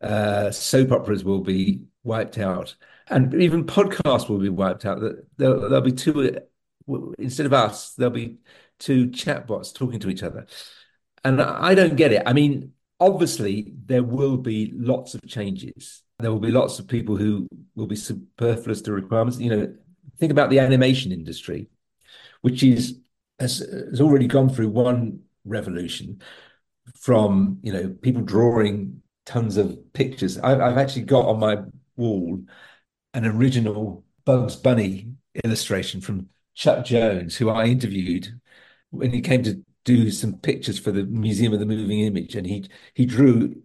uh, 0.00 0.50
soap 0.50 0.90
operas 0.90 1.24
will 1.24 1.40
be 1.40 1.82
wiped 2.02 2.38
out 2.38 2.74
and 3.08 3.34
even 3.34 3.64
podcasts 3.64 4.28
will 4.28 4.38
be 4.38 4.48
wiped 4.48 4.84
out. 4.84 5.00
There'll, 5.36 5.60
there'll 5.60 5.80
be 5.80 5.92
two 5.92 6.38
instead 7.18 7.46
of 7.46 7.52
us. 7.52 7.94
There'll 7.94 8.12
be 8.12 8.38
two 8.78 9.08
chatbots 9.08 9.74
talking 9.74 10.00
to 10.00 10.10
each 10.10 10.22
other, 10.22 10.46
and 11.24 11.40
I 11.40 11.74
don't 11.74 11.96
get 11.96 12.12
it. 12.12 12.22
I 12.26 12.32
mean, 12.32 12.72
obviously 12.98 13.72
there 13.84 14.02
will 14.02 14.36
be 14.36 14.72
lots 14.74 15.14
of 15.14 15.26
changes. 15.26 16.02
There 16.22 16.32
will 16.32 16.40
be 16.40 16.50
lots 16.50 16.78
of 16.78 16.88
people 16.88 17.16
who 17.16 17.46
will 17.74 17.86
be 17.86 17.96
superfluous 17.96 18.82
to 18.82 18.92
requirements. 18.92 19.38
You 19.38 19.50
know, 19.50 19.74
think 20.18 20.32
about 20.32 20.50
the 20.50 20.58
animation 20.58 21.12
industry, 21.12 21.68
which 22.40 22.62
is 22.62 22.98
has, 23.38 23.58
has 23.58 24.00
already 24.00 24.26
gone 24.26 24.48
through 24.48 24.68
one 24.68 25.20
revolution 25.44 26.22
from 26.94 27.58
you 27.62 27.72
know 27.72 27.88
people 28.02 28.22
drawing 28.22 29.02
tons 29.26 29.56
of 29.56 29.78
pictures. 29.92 30.38
I've, 30.38 30.60
I've 30.60 30.78
actually 30.78 31.02
got 31.02 31.26
on 31.26 31.38
my 31.38 31.58
wall 31.96 32.40
an 33.14 33.26
original 33.26 34.04
Bugs 34.24 34.56
Bunny 34.56 35.12
illustration 35.44 36.00
from 36.00 36.28
Chuck 36.54 36.84
Jones, 36.84 37.36
who 37.36 37.50
I 37.50 37.66
interviewed 37.66 38.40
when 38.90 39.10
he 39.12 39.20
came 39.20 39.42
to 39.44 39.62
do 39.84 40.10
some 40.10 40.34
pictures 40.38 40.78
for 40.78 40.92
the 40.92 41.04
Museum 41.04 41.52
of 41.52 41.58
the 41.60 41.66
Moving 41.66 42.00
Image, 42.00 42.36
and 42.36 42.46
he 42.46 42.68
he 42.94 43.06
drew 43.06 43.62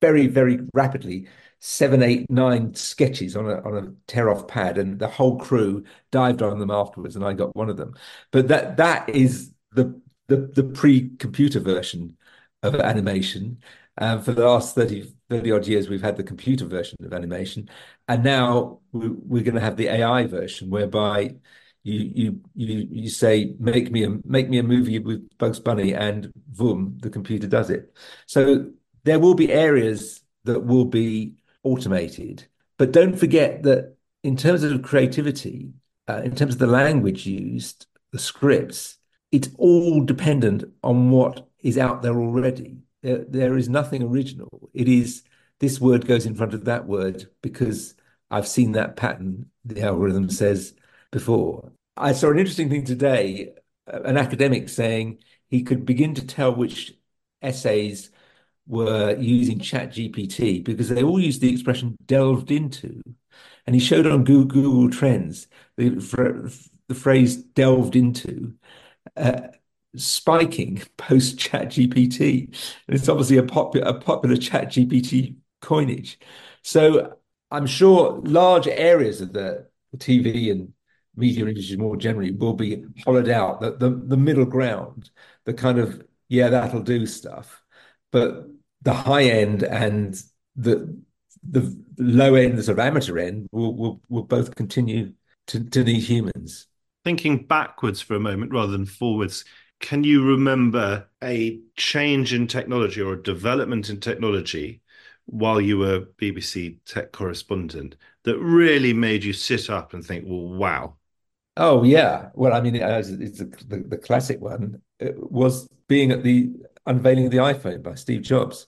very 0.00 0.26
very 0.26 0.60
rapidly 0.74 1.28
seven, 1.66 2.02
eight, 2.02 2.30
nine 2.30 2.74
sketches 2.74 3.34
on 3.34 3.46
a 3.48 3.54
on 3.62 3.74
a 3.74 3.92
tear 4.06 4.28
off 4.28 4.46
pad, 4.46 4.76
and 4.76 4.98
the 4.98 5.08
whole 5.08 5.38
crew 5.38 5.82
dived 6.10 6.42
on 6.42 6.58
them 6.58 6.70
afterwards, 6.70 7.16
and 7.16 7.24
I 7.24 7.32
got 7.32 7.56
one 7.56 7.70
of 7.70 7.78
them. 7.78 7.94
But 8.32 8.48
that 8.48 8.76
that 8.76 9.08
is 9.08 9.50
the 9.72 9.98
the, 10.28 10.36
the 10.54 10.64
pre 10.64 11.16
computer 11.16 11.60
version 11.60 12.18
of 12.62 12.74
animation. 12.76 13.62
Um, 13.96 14.22
for 14.22 14.32
the 14.32 14.44
last 14.44 14.74
30, 14.74 15.14
30 15.30 15.52
odd 15.52 15.66
years, 15.66 15.88
we've 15.88 16.02
had 16.02 16.16
the 16.16 16.24
computer 16.24 16.66
version 16.66 16.98
of 17.02 17.14
animation, 17.14 17.70
and 18.08 18.22
now 18.22 18.80
we, 18.92 19.08
we're 19.08 19.42
going 19.44 19.54
to 19.54 19.60
have 19.60 19.76
the 19.76 19.88
AI 19.88 20.26
version, 20.26 20.68
whereby 20.68 21.34
you 21.82 22.12
you 22.14 22.40
you 22.54 22.88
you 22.90 23.08
say 23.08 23.54
make 23.58 23.90
me 23.90 24.04
a 24.04 24.10
make 24.24 24.50
me 24.50 24.58
a 24.58 24.62
movie 24.62 24.98
with 24.98 25.26
Bugs 25.38 25.60
Bunny, 25.60 25.94
and 25.94 26.30
boom, 26.48 26.98
the 27.00 27.08
computer 27.10 27.46
does 27.46 27.70
it. 27.70 27.96
So 28.26 28.70
there 29.04 29.18
will 29.18 29.34
be 29.34 29.50
areas 29.50 30.20
that 30.44 30.60
will 30.60 30.84
be 30.84 31.36
automated. 31.64 32.46
But 32.78 32.92
don't 32.92 33.18
forget 33.18 33.62
that 33.64 33.96
in 34.22 34.36
terms 34.36 34.62
of 34.62 34.82
creativity, 34.82 35.72
uh, 36.08 36.22
in 36.24 36.34
terms 36.34 36.54
of 36.54 36.60
the 36.60 36.66
language 36.66 37.26
used, 37.26 37.86
the 38.12 38.18
scripts, 38.18 38.98
it's 39.32 39.48
all 39.58 40.04
dependent 40.04 40.64
on 40.82 41.10
what 41.10 41.48
is 41.60 41.78
out 41.78 42.02
there 42.02 42.16
already. 42.16 42.78
There, 43.02 43.24
there 43.28 43.56
is 43.56 43.68
nothing 43.68 44.02
original. 44.02 44.70
It 44.72 44.88
is 44.88 45.22
this 45.60 45.80
word 45.80 46.06
goes 46.06 46.26
in 46.26 46.34
front 46.34 46.54
of 46.54 46.64
that 46.66 46.86
word 46.86 47.26
because 47.42 47.94
I've 48.30 48.48
seen 48.48 48.72
that 48.72 48.96
pattern, 48.96 49.50
the 49.64 49.82
algorithm 49.82 50.30
says 50.30 50.74
before. 51.10 51.72
I 51.96 52.12
saw 52.12 52.30
an 52.30 52.38
interesting 52.38 52.68
thing 52.68 52.84
today 52.84 53.54
uh, 53.92 54.00
an 54.02 54.16
academic 54.16 54.68
saying 54.68 55.18
he 55.48 55.62
could 55.62 55.84
begin 55.84 56.14
to 56.14 56.26
tell 56.26 56.54
which 56.54 56.94
essays 57.42 58.10
were 58.66 59.16
using 59.18 59.58
Chat 59.60 59.90
GPT 59.92 60.60
because 60.60 60.88
they 60.88 61.02
all 61.02 61.20
used 61.20 61.40
the 61.40 61.52
expression 61.52 61.96
delved 62.06 62.50
into. 62.50 63.02
And 63.66 63.74
he 63.74 63.80
showed 63.80 64.06
on 64.06 64.24
Google, 64.24 64.62
Google 64.62 64.90
Trends 64.90 65.46
the, 65.76 65.90
the 66.88 66.94
phrase 66.94 67.36
delved 67.36 67.96
into 67.96 68.54
uh, 69.16 69.42
spiking 69.96 70.82
post 70.96 71.38
Chat 71.38 71.68
GPT. 71.68 72.54
And 72.88 72.96
it's 72.96 73.08
obviously 73.08 73.38
a, 73.38 73.42
popular 73.42 73.86
a 73.88 73.94
popular 73.94 74.36
Chat 74.36 74.68
GPT 74.68 75.36
coinage. 75.60 76.18
So 76.62 77.16
I'm 77.50 77.66
sure 77.66 78.20
large 78.24 78.66
areas 78.68 79.20
of 79.20 79.32
the 79.32 79.68
TV 79.96 80.50
and 80.50 80.72
media 81.16 81.46
industry 81.46 81.76
more 81.76 81.96
generally 81.96 82.32
will 82.32 82.54
be 82.54 82.84
hollowed 83.04 83.28
out. 83.28 83.60
The, 83.60 83.72
the, 83.76 83.90
the 83.90 84.16
middle 84.16 84.44
ground, 84.44 85.10
the 85.44 85.54
kind 85.54 85.78
of, 85.78 86.04
yeah, 86.28 86.48
that'll 86.48 86.82
do 86.82 87.06
stuff. 87.06 87.62
But 88.10 88.46
the 88.84 88.92
high 88.92 89.24
end 89.24 89.62
and 89.62 90.14
the 90.56 90.96
the 91.48 91.84
low 91.98 92.34
end, 92.34 92.56
the 92.56 92.62
sort 92.62 92.78
of 92.78 92.84
amateur 92.84 93.18
end, 93.18 93.48
will 93.52 93.74
will, 93.74 94.00
will 94.08 94.22
both 94.22 94.54
continue 94.54 95.12
to, 95.48 95.62
to 95.64 95.84
need 95.84 96.00
humans. 96.00 96.66
Thinking 97.04 97.46
backwards 97.46 98.00
for 98.00 98.14
a 98.14 98.20
moment 98.20 98.52
rather 98.52 98.72
than 98.72 98.86
forwards, 98.86 99.44
can 99.80 100.04
you 100.04 100.24
remember 100.24 101.06
a 101.22 101.60
change 101.76 102.32
in 102.32 102.46
technology 102.46 103.00
or 103.02 103.14
a 103.14 103.22
development 103.22 103.90
in 103.90 104.00
technology 104.00 104.80
while 105.26 105.60
you 105.60 105.78
were 105.78 106.06
BBC 106.18 106.78
tech 106.86 107.12
correspondent 107.12 107.96
that 108.24 108.38
really 108.38 108.92
made 108.92 109.24
you 109.24 109.32
sit 109.32 109.68
up 109.68 109.92
and 109.92 110.04
think, 110.04 110.24
well, 110.26 110.48
wow? 110.48 110.96
Oh, 111.56 111.82
yeah. 111.84 112.30
Well, 112.34 112.52
I 112.52 112.60
mean, 112.60 112.74
it's 112.76 113.38
the, 113.38 113.84
the 113.88 113.98
classic 113.98 114.40
one 114.40 114.80
it 114.98 115.14
was 115.30 115.68
being 115.88 116.10
at 116.12 116.22
the 116.22 116.52
unveiling 116.86 117.30
the 117.30 117.38
iPhone 117.38 117.82
by 117.82 117.94
Steve 117.94 118.22
Jobs 118.22 118.66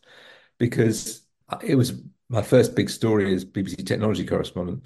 because 0.58 1.22
it 1.62 1.74
was 1.76 2.02
my 2.28 2.42
first 2.42 2.74
big 2.74 2.90
story 2.90 3.34
as 3.34 3.44
BBC 3.44 3.86
technology 3.86 4.24
correspondent, 4.26 4.84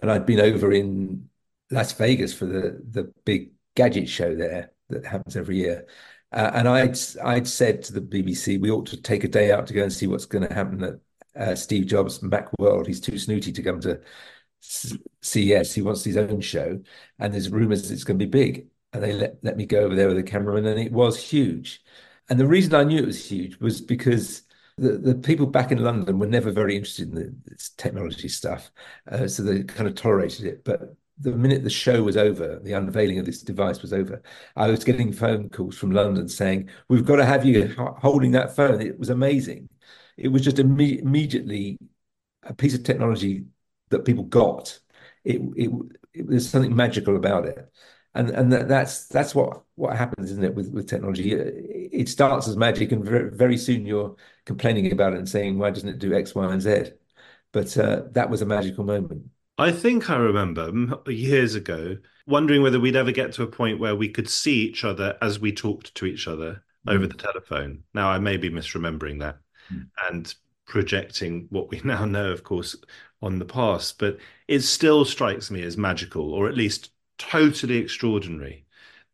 and 0.00 0.10
I'd 0.10 0.26
been 0.26 0.40
over 0.40 0.72
in 0.72 1.28
Las 1.70 1.92
Vegas 1.92 2.34
for 2.34 2.46
the 2.46 2.82
the 2.90 3.12
big 3.24 3.52
gadget 3.74 4.08
show 4.08 4.34
there 4.34 4.72
that 4.90 5.06
happens 5.06 5.36
every 5.36 5.56
year. 5.56 5.86
Uh, 6.32 6.50
and 6.54 6.68
I'd 6.68 6.98
I'd 7.24 7.48
said 7.48 7.82
to 7.84 7.92
the 7.92 8.00
BBC 8.00 8.60
we 8.60 8.70
ought 8.70 8.86
to 8.86 9.00
take 9.00 9.24
a 9.24 9.28
day 9.28 9.52
out 9.52 9.66
to 9.68 9.74
go 9.74 9.82
and 9.82 9.92
see 9.92 10.06
what's 10.06 10.26
going 10.26 10.46
to 10.46 10.54
happen 10.54 10.82
at 10.84 11.00
uh, 11.36 11.54
Steve 11.54 11.86
Jobs 11.86 12.18
Macworld. 12.20 12.86
He's 12.86 13.00
too 13.00 13.18
snooty 13.18 13.52
to 13.52 13.62
come 13.62 13.80
to 13.80 14.00
CES. 14.60 15.74
He 15.74 15.82
wants 15.82 16.04
his 16.04 16.16
own 16.16 16.40
show, 16.40 16.80
and 17.18 17.32
there's 17.32 17.50
rumours 17.50 17.90
it's 17.90 18.04
going 18.04 18.18
to 18.18 18.26
be 18.26 18.30
big. 18.30 18.68
and 18.92 19.02
they 19.02 19.12
let, 19.12 19.42
let 19.42 19.56
me 19.56 19.66
go 19.66 19.80
over 19.80 19.94
there 19.94 20.08
with 20.08 20.16
the 20.16 20.22
cameraman, 20.22 20.66
and 20.66 20.80
it 20.80 20.92
was 20.92 21.18
huge. 21.22 21.82
And 22.28 22.38
the 22.38 22.46
reason 22.46 22.74
I 22.74 22.84
knew 22.84 22.98
it 22.98 23.06
was 23.06 23.24
huge 23.30 23.56
was 23.58 23.80
because 23.80 24.42
the, 24.78 24.92
the 24.92 25.14
people 25.14 25.46
back 25.46 25.70
in 25.72 25.78
London 25.84 26.18
were 26.18 26.26
never 26.26 26.50
very 26.50 26.76
interested 26.76 27.08
in 27.08 27.14
the, 27.14 27.34
this 27.46 27.70
technology 27.76 28.28
stuff, 28.28 28.70
uh, 29.10 29.26
so 29.28 29.42
they 29.42 29.62
kind 29.64 29.88
of 29.88 29.94
tolerated 29.94 30.46
it. 30.46 30.64
But 30.64 30.96
the 31.18 31.32
minute 31.32 31.62
the 31.62 31.70
show 31.70 32.02
was 32.02 32.16
over, 32.16 32.58
the 32.62 32.72
unveiling 32.72 33.18
of 33.18 33.26
this 33.26 33.42
device 33.42 33.82
was 33.82 33.92
over, 33.92 34.22
I 34.56 34.68
was 34.68 34.84
getting 34.84 35.12
phone 35.12 35.50
calls 35.50 35.76
from 35.76 35.90
London 35.92 36.28
saying, 36.28 36.70
"We've 36.88 37.04
got 37.04 37.16
to 37.16 37.26
have 37.26 37.44
you 37.44 37.74
holding 37.76 38.32
that 38.32 38.56
phone." 38.56 38.80
It 38.80 38.98
was 38.98 39.10
amazing. 39.10 39.68
It 40.16 40.28
was 40.28 40.42
just 40.42 40.56
imme- 40.56 41.00
immediately 41.00 41.78
a 42.42 42.54
piece 42.54 42.74
of 42.74 42.84
technology 42.84 43.46
that 43.90 44.04
people 44.04 44.24
got. 44.24 44.78
It, 45.24 45.40
it, 45.56 45.70
it 46.14 46.28
there's 46.28 46.48
something 46.48 46.74
magical 46.74 47.16
about 47.16 47.46
it 47.46 47.70
and 48.14 48.30
and 48.30 48.52
that's 48.52 49.06
that's 49.06 49.34
what 49.34 49.62
what 49.76 49.96
happens, 49.96 50.30
isn't 50.30 50.44
it, 50.44 50.54
with 50.54 50.70
with 50.70 50.88
technology? 50.88 51.32
It 51.32 52.08
starts 52.08 52.48
as 52.48 52.56
magic, 52.56 52.92
and 52.92 53.04
very, 53.04 53.30
very 53.30 53.56
soon 53.56 53.86
you're 53.86 54.16
complaining 54.44 54.92
about 54.92 55.14
it 55.14 55.18
and 55.18 55.28
saying, 55.28 55.58
"Why 55.58 55.70
doesn't 55.70 55.88
it 55.88 55.98
do 55.98 56.14
X, 56.14 56.34
Y, 56.34 56.52
and 56.52 56.60
Z?" 56.60 56.92
But 57.52 57.76
uh, 57.76 58.02
that 58.12 58.30
was 58.30 58.42
a 58.42 58.46
magical 58.46 58.84
moment. 58.84 59.24
I 59.58 59.70
think 59.70 60.10
I 60.10 60.16
remember 60.16 60.72
years 61.06 61.54
ago 61.54 61.96
wondering 62.26 62.62
whether 62.62 62.80
we'd 62.80 62.96
ever 62.96 63.12
get 63.12 63.32
to 63.34 63.42
a 63.42 63.46
point 63.46 63.78
where 63.78 63.96
we 63.96 64.08
could 64.08 64.28
see 64.28 64.62
each 64.62 64.84
other 64.84 65.16
as 65.20 65.40
we 65.40 65.52
talked 65.52 65.94
to 65.94 66.06
each 66.06 66.26
other 66.26 66.62
mm. 66.86 66.94
over 66.94 67.06
the 67.06 67.14
telephone. 67.14 67.82
Now, 67.94 68.10
I 68.10 68.18
may 68.18 68.36
be 68.36 68.50
misremembering 68.50 69.20
that 69.20 69.38
mm. 69.72 69.86
and 70.10 70.34
projecting 70.66 71.46
what 71.50 71.70
we 71.70 71.80
now 71.84 72.04
know, 72.04 72.30
of 72.30 72.44
course, 72.44 72.76
on 73.20 73.38
the 73.38 73.44
past, 73.44 73.98
but 73.98 74.18
it 74.48 74.60
still 74.60 75.04
strikes 75.04 75.50
me 75.50 75.62
as 75.62 75.76
magical, 75.76 76.32
or 76.32 76.48
at 76.48 76.56
least 76.56 76.90
totally 77.22 77.76
extraordinary 77.78 78.64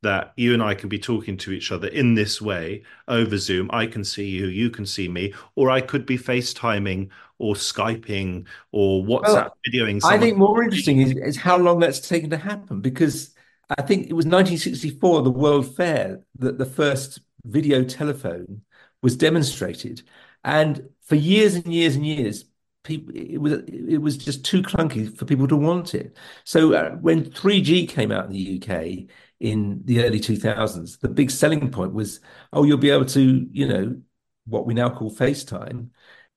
that 0.03 0.33
you 0.37 0.55
and 0.55 0.63
I 0.63 0.75
can 0.75 0.89
be 0.89 0.99
talking 0.99 1.37
to 1.39 1.53
each 1.53 1.73
other 1.73 1.89
in 1.89 2.15
this 2.15 2.41
way 2.41 2.85
over 3.09 3.37
Zoom. 3.37 3.69
I 3.73 3.87
can 3.87 4.05
see 4.05 4.29
you, 4.29 4.47
you 4.47 4.71
can 4.71 4.87
see 4.87 5.09
me, 5.09 5.35
or 5.57 5.71
I 5.71 5.81
could 5.81 6.07
be 6.07 6.17
FaceTiming 6.17 7.09
or 7.39 7.55
Skyping 7.55 8.47
or 8.71 9.03
WhatsApp 9.03 9.25
well, 9.25 9.57
videoing. 9.67 10.01
Someone. 10.01 10.19
I 10.19 10.23
think 10.23 10.37
more 10.37 10.63
interesting 10.63 11.01
is, 11.01 11.13
is 11.17 11.37
how 11.37 11.57
long 11.57 11.81
that's 11.81 12.07
taken 12.07 12.31
to 12.31 12.37
happen 12.37 12.81
because 12.81 13.35
I 13.77 13.83
think 13.83 14.09
it 14.09 14.15
was 14.15 14.25
1964, 14.25 15.23
the 15.23 15.31
World 15.31 15.75
Fair, 15.77 16.21
that 16.39 16.59
the 16.59 16.67
first 16.67 17.21
video 17.45 17.83
telephone 17.83 18.63
was 19.03 19.17
demonstrated. 19.17 20.03
And 20.45 20.89
for 21.03 21.17
years 21.17 21.55
and 21.55 21.73
years 21.73 21.97
and 21.97 22.07
years, 22.07 22.45
people 22.89 23.15
it 23.15 23.39
was 23.39 23.53
it 23.69 23.99
was 23.99 24.17
just 24.17 24.45
too 24.45 24.63
clunky 24.63 25.15
for 25.17 25.25
people 25.27 25.47
to 25.49 25.57
want 25.57 25.95
it. 25.95 26.17
So 26.45 26.73
uh, 26.75 26.91
when 26.97 27.25
3G 27.31 27.87
came 27.87 28.11
out 28.11 28.27
in 28.27 28.33
the 28.33 28.57
UK 28.57 29.09
in 29.41 29.83
the 29.85 30.05
early 30.05 30.21
2000s, 30.21 30.99
the 30.99 31.09
big 31.09 31.31
selling 31.31 31.71
point 31.71 31.93
was, 31.93 32.21
oh, 32.53 32.65
you'll 32.65 32.79
be 32.79 32.91
able 32.91 33.05
to, 33.07 33.49
you 33.53 33.69
know, 33.69 34.01
what 34.47 34.67
we 34.67 34.75
now 34.75 34.91
call 34.91 35.11
FaceTime, 35.11 35.91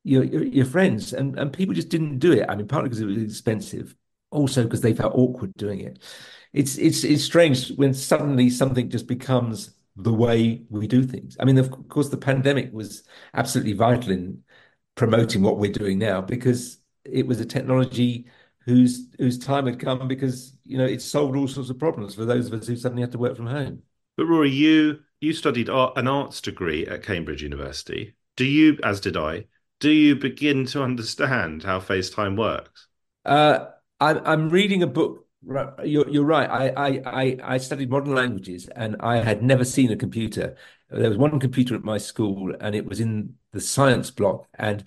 your 0.04 0.24
your, 0.24 0.44
your 0.44 0.66
friends, 0.66 1.14
and 1.14 1.40
and 1.40 1.54
people 1.54 1.74
just 1.74 1.90
didn't 1.90 2.20
do 2.20 2.34
it. 2.34 2.46
I 2.50 2.56
mean, 2.56 2.68
partly 2.68 2.90
because 2.90 3.02
it 3.02 3.06
was 3.06 3.18
expensive, 3.24 3.96
also 4.32 4.64
because 4.64 4.82
they 4.82 4.94
felt 4.94 5.16
awkward 5.16 5.54
doing 5.56 5.82
it. 5.82 6.00
It's 6.54 6.78
it's 6.78 7.04
it's 7.04 7.24
strange 7.24 7.72
when 7.78 7.94
suddenly 7.94 8.50
something 8.50 8.90
just 8.90 9.08
becomes 9.08 9.76
the 9.96 10.14
way 10.14 10.64
we 10.70 10.88
do 10.88 11.04
things. 11.04 11.38
I 11.40 11.46
mean, 11.46 11.58
of 11.58 11.72
course, 11.90 12.10
the 12.10 12.18
pandemic 12.18 12.72
was 12.74 13.04
absolutely 13.34 13.74
vital 13.74 14.12
in 14.12 14.44
promoting 14.96 15.42
what 15.42 15.58
we're 15.58 15.72
doing 15.72 16.00
now 16.00 16.22
because 16.22 16.78
it 17.06 17.26
was 17.26 17.40
a 17.40 17.46
technology 17.46 18.26
whose 18.66 19.08
whose 19.18 19.40
time 19.40 19.66
had 19.66 19.80
come 19.80 20.08
because 20.08 20.56
you 20.64 20.78
know 20.78 20.86
it 20.86 21.02
solved 21.02 21.36
all 21.36 21.48
sorts 21.48 21.70
of 21.70 21.80
problems 21.80 22.16
for 22.16 22.26
those 22.26 22.48
of 22.48 22.54
us 22.54 22.68
who 22.68 22.76
suddenly 22.76 23.02
had 23.02 23.12
to 23.12 23.18
work 23.18 23.36
from 23.36 23.48
home. 23.48 23.82
But 24.18 24.26
Rory, 24.26 24.52
you 24.52 25.00
you 25.20 25.34
studied 25.34 25.70
art, 25.70 25.98
an 25.98 26.08
arts 26.08 26.42
degree 26.42 26.86
at 26.86 27.04
Cambridge 27.04 27.44
University. 27.44 28.16
Do 28.36 28.46
you, 28.46 28.80
as 28.84 29.00
did 29.00 29.18
I, 29.18 29.46
do 29.80 29.92
you 29.92 30.16
begin 30.16 30.66
to 30.68 30.84
understand 30.84 31.64
how 31.64 31.80
FaceTime 31.80 32.38
works? 32.38 32.88
Uh, 33.26 33.68
I'm 34.00 34.22
I'm 34.26 34.50
reading 34.50 34.84
a 34.84 34.88
book. 34.88 35.28
You're 35.84 36.10
you're 36.10 36.24
right. 36.24 36.50
I 36.50 37.02
I 37.06 37.38
I 37.44 37.58
studied 37.58 37.90
modern 37.90 38.14
languages 38.14 38.68
and 38.68 38.96
I 39.00 39.18
had 39.18 39.42
never 39.42 39.66
seen 39.66 39.92
a 39.92 39.96
computer. 39.96 40.56
There 40.90 41.10
was 41.10 41.18
one 41.18 41.40
computer 41.40 41.76
at 41.76 41.84
my 41.84 41.98
school 41.98 42.54
and 42.60 42.76
it 42.76 42.86
was 42.86 43.00
in 43.00 43.36
the 43.54 43.62
science 43.62 44.12
block, 44.12 44.48
and 44.56 44.86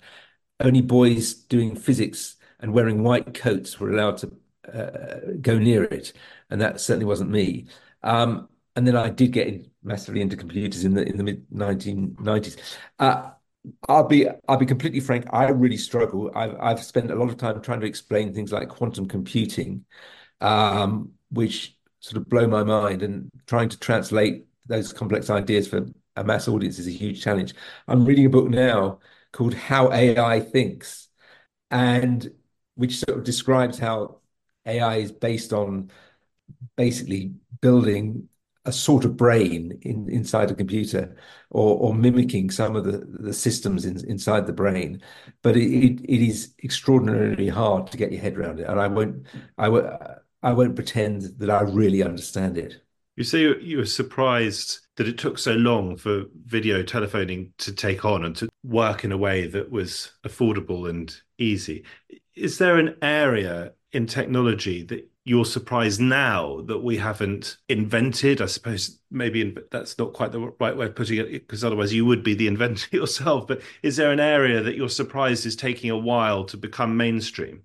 only 0.59 0.81
boys 0.81 1.33
doing 1.33 1.75
physics 1.75 2.37
and 2.59 2.73
wearing 2.73 3.03
white 3.03 3.33
coats 3.33 3.79
were 3.79 3.91
allowed 3.91 4.17
to 4.17 4.31
uh, 4.73 5.31
go 5.41 5.57
near 5.59 5.83
it, 5.83 6.13
and 6.49 6.61
that 6.61 6.79
certainly 6.81 7.05
wasn't 7.05 7.29
me. 7.29 7.67
Um, 8.03 8.49
and 8.75 8.85
then 8.87 8.95
I 8.95 9.09
did 9.09 9.31
get 9.31 9.47
in, 9.47 9.71
massively 9.83 10.21
into 10.21 10.35
computers 10.35 10.83
in 10.85 10.93
the 10.93 11.07
in 11.07 11.17
the 11.17 11.23
mid 11.23 11.49
1990s. 11.51 12.57
Uh, 12.99 13.31
I'll 13.89 14.07
be 14.07 14.27
I'll 14.47 14.57
be 14.57 14.65
completely 14.65 14.99
frank. 14.99 15.25
I 15.31 15.49
really 15.49 15.77
struggle. 15.77 16.31
I've 16.35 16.55
I've 16.59 16.83
spent 16.83 17.11
a 17.11 17.15
lot 17.15 17.29
of 17.29 17.37
time 17.37 17.61
trying 17.61 17.79
to 17.81 17.87
explain 17.87 18.33
things 18.33 18.51
like 18.51 18.69
quantum 18.69 19.07
computing, 19.07 19.85
um, 20.41 21.13
which 21.31 21.77
sort 21.99 22.17
of 22.21 22.29
blow 22.29 22.47
my 22.47 22.63
mind, 22.63 23.03
and 23.03 23.31
trying 23.47 23.69
to 23.69 23.79
translate 23.79 24.45
those 24.67 24.93
complex 24.93 25.29
ideas 25.29 25.67
for 25.67 25.85
a 26.15 26.23
mass 26.23 26.47
audience 26.47 26.79
is 26.79 26.87
a 26.87 26.91
huge 26.91 27.21
challenge. 27.23 27.53
I'm 27.87 28.05
reading 28.05 28.25
a 28.25 28.29
book 28.29 28.49
now 28.49 28.99
called 29.31 29.53
How 29.53 29.91
AI 29.91 30.39
Thinks, 30.39 31.09
and 31.71 32.29
which 32.75 32.97
sort 32.99 33.17
of 33.19 33.23
describes 33.25 33.79
how 33.79 34.21
AI 34.65 34.97
is 34.97 35.11
based 35.11 35.53
on 35.53 35.91
basically 36.75 37.33
building 37.61 38.29
a 38.65 38.71
sort 38.71 39.05
of 39.05 39.15
brain 39.15 39.77
in, 39.83 40.09
inside 40.09 40.49
a 40.49 40.55
computer 40.55 41.15
or, 41.51 41.77
or 41.77 41.93
mimicking 41.93 42.49
some 42.49 42.75
of 42.75 42.83
the, 42.83 42.97
the 43.19 43.33
systems 43.33 43.85
in, 43.85 44.03
inside 44.09 44.47
the 44.47 44.53
brain. 44.53 45.01
But 45.43 45.55
it, 45.55 45.71
it, 45.71 46.01
it 46.03 46.21
is 46.27 46.55
extraordinarily 46.63 47.47
hard 47.49 47.91
to 47.91 47.97
get 47.97 48.11
your 48.11 48.21
head 48.21 48.37
around 48.37 48.59
it. 48.59 48.67
And 48.67 48.79
I 48.79 48.87
won't, 48.87 49.27
I 49.57 49.69
won't, 49.69 49.87
I 50.41 50.53
won't 50.53 50.75
pretend 50.75 51.23
that 51.39 51.49
I 51.49 51.61
really 51.61 52.01
understand 52.03 52.57
it. 52.57 52.81
You 53.15 53.23
say 53.23 53.41
you, 53.61 53.77
were 53.77 53.85
surprised 53.85 54.79
that 54.97 55.07
it 55.07 55.17
took 55.17 55.37
so 55.37 55.53
long 55.53 55.95
for 55.95 56.25
video 56.45 56.83
telephoning 56.83 57.53
to 57.59 57.71
take 57.71 58.03
on 58.03 58.25
and 58.25 58.35
to 58.37 58.49
work 58.63 59.05
in 59.05 59.11
a 59.13 59.17
way 59.17 59.47
that 59.47 59.71
was 59.71 60.11
affordable 60.25 60.89
and 60.89 61.15
easy. 61.37 61.85
Is 62.35 62.57
there 62.57 62.77
an 62.77 62.95
area 63.01 63.71
in 63.93 64.05
technology 64.05 64.83
that 64.83 65.09
you're 65.23 65.45
surprised 65.45 66.01
now 66.01 66.61
that 66.67 66.79
we 66.79 66.97
haven't 66.97 67.55
invented? 67.69 68.41
I 68.41 68.47
suppose 68.47 68.99
maybe 69.09 69.55
that's 69.71 69.97
not 69.97 70.11
quite 70.11 70.33
the 70.33 70.53
right 70.59 70.75
way 70.75 70.87
of 70.87 70.95
putting 70.95 71.17
it, 71.17 71.31
because 71.31 71.63
otherwise 71.63 71.93
you 71.93 72.05
would 72.05 72.23
be 72.23 72.33
the 72.33 72.47
inventor 72.53 72.97
yourself. 72.97 73.47
But 73.47 73.61
is 73.81 73.95
there 73.95 74.11
an 74.11 74.19
area 74.19 74.61
that 74.61 74.75
you're 74.75 74.89
surprised 74.89 75.45
is 75.45 75.55
taking 75.55 75.89
a 75.89 75.97
while 75.97 76.43
to 76.45 76.57
become 76.57 76.97
mainstream? 76.97 77.63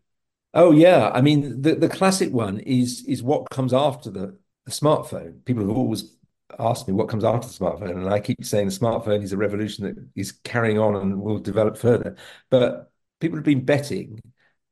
Oh 0.54 0.70
yeah, 0.70 1.10
I 1.12 1.20
mean 1.20 1.62
the 1.62 1.74
the 1.74 1.88
classic 1.88 2.32
one 2.32 2.58
is 2.60 3.04
is 3.06 3.22
what 3.22 3.50
comes 3.50 3.72
after 3.72 4.10
the 4.10 4.36
the 4.70 4.86
smartphone. 4.86 5.44
People 5.44 5.66
have 5.66 5.76
always 5.76 6.16
asked 6.58 6.88
me 6.88 6.94
what 6.94 7.08
comes 7.08 7.24
after 7.24 7.46
the 7.46 7.54
smartphone, 7.54 7.96
and 7.96 8.08
I 8.08 8.20
keep 8.20 8.44
saying 8.44 8.66
the 8.68 8.74
smartphone 8.74 9.22
is 9.22 9.32
a 9.32 9.36
revolution 9.36 9.84
that 9.84 9.96
is 10.16 10.32
carrying 10.32 10.78
on 10.78 10.96
and 10.96 11.20
will 11.20 11.38
develop 11.38 11.76
further. 11.76 12.16
But 12.50 12.90
people 13.20 13.36
have 13.36 13.44
been 13.44 13.64
betting, 13.64 14.20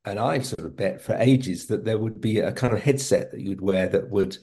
and 0.05 0.19
I've 0.19 0.45
sort 0.45 0.65
of 0.65 0.75
bet 0.75 1.01
for 1.01 1.15
ages 1.15 1.67
that 1.67 1.85
there 1.85 1.97
would 1.97 2.19
be 2.19 2.39
a 2.39 2.51
kind 2.51 2.73
of 2.73 2.81
headset 2.81 3.31
that 3.31 3.41
you'd 3.41 3.61
wear 3.61 3.87
that 3.89 4.09
would 4.09 4.37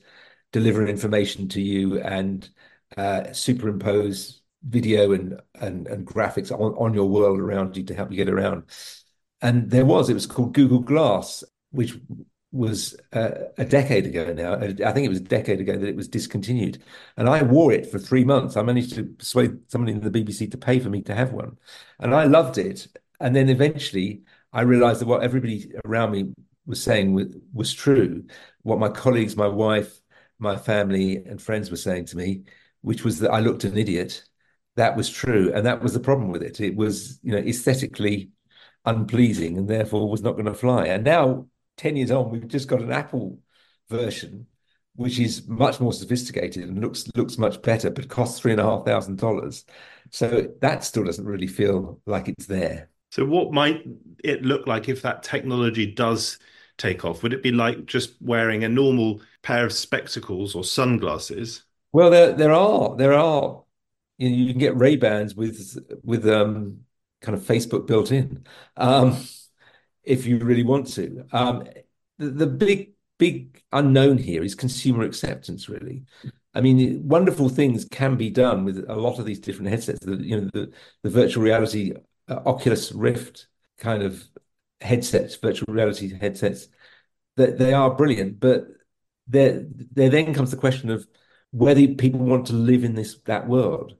deliver 0.53 0.87
information 0.87 1.49
to 1.49 1.61
you 1.61 2.01
and 2.01 2.49
uh, 2.97 3.33
superimpose 3.33 4.43
video 4.63 5.13
and, 5.13 5.41
and 5.61 5.87
and 5.87 6.07
graphics 6.07 6.51
on, 6.51 6.73
on 6.75 6.95
your 6.95 7.09
world 7.09 7.39
around 7.39 7.77
you 7.77 7.85
to 7.85 7.95
help 7.95 8.11
you 8.11 8.17
get 8.17 8.29
around. 8.29 8.65
And 9.43 9.71
there 9.71 9.85
was, 9.85 10.09
it 10.09 10.15
was 10.15 10.27
called 10.27 10.55
Google 10.55 10.81
Glass, 10.81 11.45
which 11.71 11.95
was 12.57 12.97
uh, 13.13 13.31
a 13.59 13.65
decade 13.65 14.07
ago 14.07 14.33
now. 14.33 14.55
I 14.55 14.93
think 14.93 15.07
it 15.07 15.09
was 15.09 15.19
a 15.19 15.25
decade 15.25 15.61
ago 15.61 15.77
that 15.77 15.89
it 15.89 15.97
was 15.97 16.09
discontinued. 16.09 16.83
And 17.17 17.29
I 17.29 17.43
wore 17.43 17.73
it 17.73 17.91
for 17.91 17.99
three 17.99 18.25
months. 18.25 18.57
I 18.57 18.63
managed 18.63 18.95
to 18.95 19.05
persuade 19.05 19.71
somebody 19.71 19.93
in 19.93 20.01
the 20.01 20.11
BBC 20.11 20.51
to 20.51 20.59
pay 20.59 20.79
for 20.81 20.91
me 20.91 21.03
to 21.03 21.15
have 21.15 21.33
one. 21.33 21.59
And 22.01 22.15
I 22.15 22.25
loved 22.25 22.59
it. 22.59 22.89
And 23.21 23.35
then 23.35 23.49
eventually 23.49 24.23
I 24.53 24.63
realized 24.63 25.01
that 25.01 25.07
what 25.07 25.23
everybody 25.23 25.73
around 25.85 26.13
me 26.13 26.33
was 26.67 26.83
saying 26.83 27.15
was, 27.15 27.37
was 27.53 27.73
true. 27.73 28.25
What 28.63 28.79
my 28.79 28.89
colleagues, 28.89 29.37
my 29.37 29.49
wife, 29.49 30.01
my 30.39 30.57
family, 30.57 31.17
and 31.17 31.41
friends 31.41 31.71
were 31.71 31.77
saying 31.77 32.07
to 32.07 32.17
me, 32.17 32.43
which 32.83 33.05
was 33.05 33.21
that 33.21 33.31
I 33.31 33.41
looked 33.41 33.65
an 33.65 33.77
idiot. 33.77 34.25
That 34.77 34.97
was 34.97 35.09
true. 35.09 35.53
And 35.55 35.67
that 35.67 35.83
was 35.83 35.93
the 35.93 36.01
problem 36.01 36.31
with 36.31 36.43
it. 36.43 36.61
It 36.61 36.77
was, 36.77 37.19
you 37.23 37.33
know, 37.33 37.39
aesthetically 37.39 38.31
unpleasing 38.85 39.59
and 39.59 39.69
therefore 39.69 40.09
was 40.09 40.23
not 40.23 40.33
going 40.33 40.47
to 40.47 40.55
fly. 40.55 40.87
And 40.87 41.05
now 41.05 41.47
10 41.77 41.97
years 41.97 42.11
on, 42.11 42.31
we've 42.31 42.49
just 42.49 42.69
got 42.69 42.83
an 42.83 42.93
Apple 42.93 43.39
version, 43.89 44.47
which 44.95 45.19
is 45.19 45.47
much 45.47 45.81
more 45.81 45.93
sophisticated 45.93 46.65
and 46.65 46.81
looks 46.81 47.07
looks 47.15 47.39
much 47.39 47.61
better, 47.63 47.91
but 47.91 48.09
costs 48.09 48.41
three 48.41 48.53
and 48.53 48.61
a 48.61 48.65
half 48.65 48.85
thousand 48.85 49.19
dollars. 49.19 49.65
So 50.11 50.49
that 50.61 50.85
still 50.85 51.05
doesn't 51.05 51.25
really 51.27 51.47
feel 51.47 52.01
like 52.07 52.29
it's 52.29 52.47
there. 52.47 52.91
So 53.11 53.25
what 53.25 53.53
might 53.53 53.85
it 54.25 54.43
look 54.43 54.67
like 54.67 54.89
if 54.89 55.03
that 55.03 55.23
technology 55.23 55.87
does 55.87 56.39
take 56.79 57.05
off? 57.05 57.23
Would 57.23 57.33
it 57.33 57.43
be 57.43 57.53
like 57.53 57.87
just 57.87 58.21
wearing 58.21 58.65
a 58.65 58.69
normal 58.69 59.21
pair 59.43 59.65
of 59.65 59.73
spectacles 59.73 60.55
or 60.55 60.65
sunglasses 60.65 61.65
Well, 61.93 62.11
there 62.11 62.33
there 62.33 62.53
are 62.53 62.97
there 62.97 63.15
are 63.15 63.63
you 64.19 64.31
know, 64.31 64.37
you 64.37 64.51
can 64.51 64.59
get 64.59 64.77
Ray 64.77 64.97
Bans 64.97 65.35
with 65.35 65.79
with 66.03 66.27
um, 66.29 66.81
kind 67.21 67.37
of 67.37 67.43
Facebook 67.45 67.87
built 67.87 68.13
in 68.13 68.47
um, 68.77 69.17
if 70.07 70.25
you 70.25 70.39
really 70.39 70.63
want 70.63 70.87
to. 70.95 71.27
Um, 71.33 71.65
the, 72.19 72.31
the 72.31 72.47
big 72.47 72.93
big 73.19 73.63
unknown 73.73 74.19
here 74.19 74.43
is 74.43 74.55
consumer 74.55 75.05
acceptance. 75.05 75.69
Really, 75.69 76.05
I 76.55 76.61
mean, 76.61 77.07
wonderful 77.07 77.49
things 77.49 77.85
can 77.85 78.17
be 78.17 78.31
done 78.31 78.65
with 78.65 78.85
a 78.89 78.97
lot 78.97 79.19
of 79.19 79.27
these 79.27 79.41
different 79.41 79.71
headsets. 79.71 80.01
The, 80.01 80.17
you 80.17 80.41
know, 80.41 80.51
the 80.53 80.73
the 81.03 81.11
virtual 81.11 81.43
reality 81.43 81.93
uh, 82.29 82.41
Oculus 82.47 82.93
Rift 82.93 83.49
kind 83.79 84.03
of 84.03 84.25
headsets, 84.81 85.37
virtual 85.37 85.75
reality 85.75 86.17
headsets, 86.19 86.69
that 87.37 87.59
they, 87.59 87.67
they 87.67 87.73
are 87.75 87.95
brilliant, 87.95 88.41
but 88.41 88.67
there 89.27 89.67
there 89.93 90.11
then 90.11 90.33
comes 90.33 90.51
the 90.51 90.57
question 90.57 90.91
of 90.91 91.07
whether 91.51 91.87
people 91.89 92.21
want 92.21 92.47
to 92.47 92.53
live 92.53 92.85
in 92.85 92.95
this 92.95 93.19
that 93.27 93.49
world. 93.49 93.97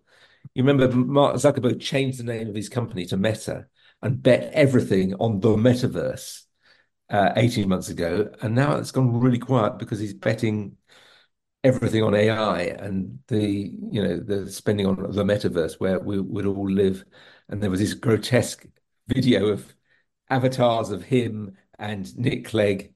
You 0.55 0.63
remember 0.63 0.95
Mark 0.97 1.37
Zuckerberg 1.37 1.81
changed 1.81 2.19
the 2.19 2.25
name 2.25 2.49
of 2.49 2.55
his 2.55 2.69
company 2.69 3.05
to 3.07 3.17
Meta 3.17 3.67
and 4.03 4.23
bet 4.23 4.53
everything 4.53 5.15
on 5.15 5.41
the 5.41 5.57
metaverse 5.57 6.43
uh, 7.11 7.33
18 7.37 7.69
months 7.69 7.89
ago. 7.89 8.31
And 8.43 8.55
now 8.55 8.77
it's 8.77 8.91
gone 8.91 9.19
really 9.19 9.39
quiet 9.39 9.79
because 9.79 9.99
he's 9.99 10.15
betting 10.15 10.77
everything 11.65 12.03
on 12.03 12.15
AI 12.15 12.63
and 12.63 13.19
the, 13.29 13.73
you 13.91 14.03
know, 14.03 14.19
the 14.21 14.51
spending 14.51 14.87
on 14.87 14.97
the 14.97 15.25
metaverse 15.25 15.81
where 15.81 15.99
we 15.99 16.21
would 16.21 16.47
all 16.47 16.71
live. 16.71 17.05
And 17.49 17.63
there 17.63 17.71
was 17.71 17.81
this 17.81 17.95
grotesque 17.95 18.67
video 19.09 19.49
of 19.49 19.75
avatars 20.31 20.91
of 20.91 21.05
him 21.05 21.57
and 21.79 22.17
Nick 22.17 22.47
Clegg 22.47 22.95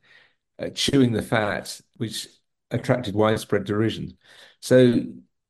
uh, 0.58 0.70
chewing 0.70 1.12
the 1.12 1.22
fat, 1.22 1.80
which 1.96 2.28
attracted 2.70 3.14
widespread 3.14 3.64
derision. 3.64 4.16
So 4.60 5.02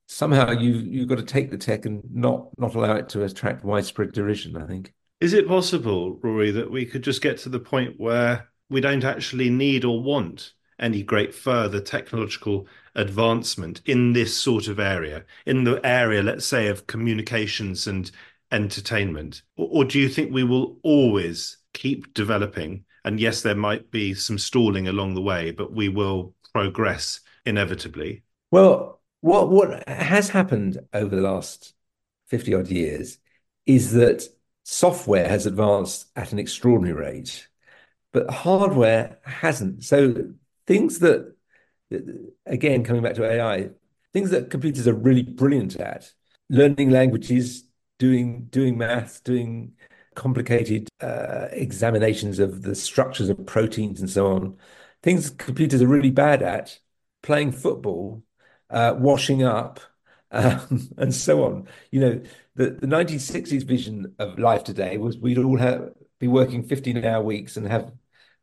somehow 0.06 0.50
you 0.50 0.72
you've 0.72 1.08
got 1.08 1.18
to 1.18 1.24
take 1.24 1.50
the 1.50 1.58
tech 1.58 1.86
and 1.86 2.02
not 2.12 2.48
not 2.58 2.74
allow 2.74 2.94
it 2.96 3.08
to 3.10 3.24
attract 3.24 3.64
widespread 3.64 4.12
derision. 4.12 4.56
I 4.56 4.66
think. 4.66 4.94
Is 5.20 5.34
it 5.34 5.46
possible, 5.46 6.18
Rory, 6.22 6.50
that 6.50 6.70
we 6.70 6.86
could 6.86 7.02
just 7.02 7.20
get 7.20 7.36
to 7.38 7.50
the 7.50 7.60
point 7.60 8.00
where 8.00 8.48
we 8.70 8.80
don't 8.80 9.04
actually 9.04 9.50
need 9.50 9.84
or 9.84 10.02
want 10.02 10.54
any 10.78 11.02
great 11.02 11.34
further 11.34 11.78
technological 11.78 12.66
advancement 12.94 13.82
in 13.84 14.14
this 14.14 14.34
sort 14.34 14.66
of 14.66 14.80
area, 14.80 15.24
in 15.44 15.64
the 15.64 15.78
area, 15.84 16.22
let's 16.22 16.46
say, 16.46 16.68
of 16.68 16.86
communications 16.86 17.86
and 17.86 18.10
entertainment? 18.50 19.42
Or, 19.56 19.68
or 19.70 19.84
do 19.84 19.98
you 19.98 20.08
think 20.08 20.32
we 20.32 20.44
will 20.44 20.78
always 20.82 21.58
keep 21.74 22.14
developing? 22.14 22.84
And 23.04 23.20
yes, 23.20 23.42
there 23.42 23.54
might 23.54 23.90
be 23.90 24.14
some 24.14 24.38
stalling 24.38 24.88
along 24.88 25.14
the 25.14 25.22
way, 25.22 25.50
but 25.50 25.72
we 25.72 25.90
will 25.90 26.34
progress 26.54 27.20
inevitably. 27.44 28.22
Well, 28.50 29.00
what 29.20 29.50
what 29.50 29.86
has 29.86 30.30
happened 30.30 30.78
over 30.94 31.14
the 31.14 31.22
last 31.22 31.74
50 32.28 32.54
odd 32.54 32.68
years 32.68 33.18
is 33.66 33.92
that 33.92 34.26
software 34.64 35.28
has 35.28 35.46
advanced 35.46 36.06
at 36.16 36.32
an 36.32 36.38
extraordinary 36.38 36.94
rate, 36.94 37.48
but 38.12 38.30
hardware 38.30 39.18
hasn't. 39.24 39.84
So 39.84 40.32
things 40.66 41.00
that, 41.00 41.34
again, 42.46 42.84
coming 42.84 43.02
back 43.02 43.14
to 43.14 43.24
AI, 43.24 43.70
things 44.12 44.30
that 44.30 44.50
computers 44.50 44.86
are 44.86 44.94
really 44.94 45.22
brilliant 45.22 45.76
at, 45.76 46.12
learning 46.48 46.90
languages, 46.90 47.64
doing 47.98 48.46
doing 48.50 48.78
math, 48.78 49.22
doing 49.24 49.72
complicated 50.14 50.88
uh, 51.00 51.48
examinations 51.52 52.38
of 52.38 52.62
the 52.62 52.74
structures 52.74 53.28
of 53.28 53.46
proteins 53.46 54.00
and 54.00 54.10
so 54.10 54.26
on, 54.26 54.56
things 55.02 55.30
computers 55.30 55.82
are 55.82 55.86
really 55.86 56.10
bad 56.10 56.42
at, 56.42 56.78
playing 57.22 57.52
football 57.52 58.22
uh, 58.70 58.94
washing 58.98 59.42
up, 59.42 59.80
um, 60.30 60.88
and 60.96 61.14
so 61.14 61.44
on. 61.44 61.68
You 61.90 62.00
know, 62.00 62.20
the, 62.54 62.70
the 62.70 62.86
1960s 62.86 63.64
vision 63.64 64.14
of 64.18 64.38
life 64.38 64.64
today 64.64 64.98
was 64.98 65.18
we'd 65.18 65.38
all 65.38 65.58
have, 65.58 65.90
be 66.18 66.28
working 66.28 66.62
15 66.62 67.04
hour 67.04 67.22
weeks 67.22 67.56
and 67.56 67.66
have 67.66 67.92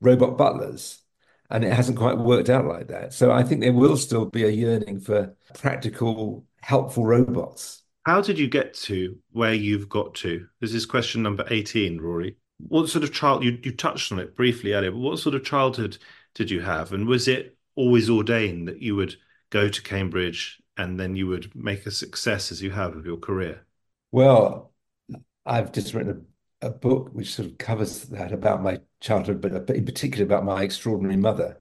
robot 0.01 0.37
butlers. 0.37 0.99
And 1.49 1.63
it 1.63 1.71
hasn't 1.71 1.97
quite 1.97 2.17
worked 2.17 2.49
out 2.49 2.65
like 2.65 2.89
that. 2.89 3.13
So 3.13 3.31
I 3.31 3.41
think 3.43 3.61
there 3.61 3.71
will 3.71 3.95
still 3.95 4.25
be 4.25 4.43
a 4.43 4.49
yearning 4.49 4.99
for 4.99 5.33
practical, 5.53 6.45
helpful 6.61 7.05
robots. 7.05 7.83
How 8.05 8.21
did 8.21 8.37
you 8.37 8.47
get 8.47 8.73
to 8.73 9.17
where 9.31 9.53
you've 9.53 9.87
got 9.87 10.13
to? 10.15 10.45
This 10.59 10.73
is 10.73 10.85
question 10.85 11.23
number 11.23 11.45
18, 11.49 12.01
Rory. 12.01 12.35
What 12.57 12.89
sort 12.89 13.05
of 13.05 13.13
child, 13.13 13.43
you, 13.43 13.57
you 13.63 13.71
touched 13.71 14.11
on 14.11 14.19
it 14.19 14.35
briefly 14.35 14.73
earlier, 14.73 14.91
but 14.91 14.99
what 14.99 15.19
sort 15.19 15.35
of 15.35 15.45
childhood 15.45 15.97
did 16.35 16.51
you 16.51 16.59
have? 16.59 16.91
And 16.91 17.07
was 17.07 17.27
it 17.27 17.57
always 17.75 18.09
ordained 18.09 18.67
that 18.67 18.81
you 18.81 18.95
would 18.95 19.15
go 19.49 19.69
to 19.69 19.83
Cambridge 19.83 20.59
and 20.77 20.99
then 20.99 21.15
you 21.15 21.27
would 21.27 21.53
make 21.55 21.85
a 21.85 21.91
success 21.91 22.51
as 22.51 22.61
you 22.61 22.71
have 22.71 22.95
of 22.95 23.05
your 23.05 23.17
career? 23.17 23.65
Well, 24.11 24.73
I've 25.45 25.71
just 25.71 25.93
written 25.93 26.27
a, 26.61 26.67
a 26.67 26.69
book 26.69 27.09
which 27.13 27.33
sort 27.33 27.49
of 27.49 27.57
covers 27.57 28.03
that 28.05 28.31
about 28.31 28.61
my 28.61 28.79
childhood, 28.99 29.41
but 29.41 29.69
in 29.69 29.85
particular 29.85 30.25
about 30.25 30.45
my 30.45 30.63
extraordinary 30.63 31.17
mother, 31.17 31.59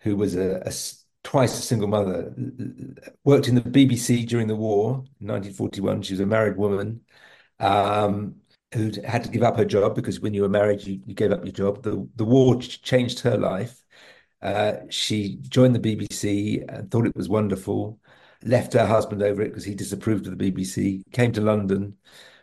who 0.00 0.16
was 0.16 0.36
a, 0.36 0.62
a 0.66 0.72
twice 1.22 1.58
a 1.58 1.62
single 1.62 1.88
mother, 1.88 2.34
worked 3.24 3.48
in 3.48 3.54
the 3.54 3.60
BBC 3.60 4.26
during 4.26 4.46
the 4.46 4.56
war 4.56 5.04
in 5.20 5.26
1941. 5.26 6.02
She 6.02 6.14
was 6.14 6.20
a 6.20 6.26
married 6.26 6.56
woman 6.56 7.00
um, 7.58 8.36
who 8.74 8.90
had 9.04 9.24
to 9.24 9.30
give 9.30 9.42
up 9.42 9.56
her 9.56 9.64
job 9.64 9.94
because 9.94 10.20
when 10.20 10.34
you 10.34 10.42
were 10.42 10.48
married, 10.48 10.82
you, 10.82 11.00
you 11.06 11.14
gave 11.14 11.32
up 11.32 11.44
your 11.44 11.52
job. 11.52 11.82
The, 11.82 12.08
the 12.16 12.24
war 12.24 12.60
changed 12.60 13.20
her 13.20 13.36
life. 13.36 13.82
Uh, 14.42 14.76
she 14.88 15.36
joined 15.48 15.74
the 15.74 15.96
BBC 15.96 16.64
and 16.68 16.90
thought 16.90 17.06
it 17.06 17.16
was 17.16 17.28
wonderful, 17.28 18.00
left 18.44 18.72
her 18.72 18.86
husband 18.86 19.22
over 19.22 19.42
it 19.42 19.48
because 19.48 19.64
he 19.64 19.74
disapproved 19.74 20.26
of 20.26 20.36
the 20.36 20.52
BBC, 20.52 21.02
came 21.12 21.32
to 21.32 21.40
London 21.40 21.96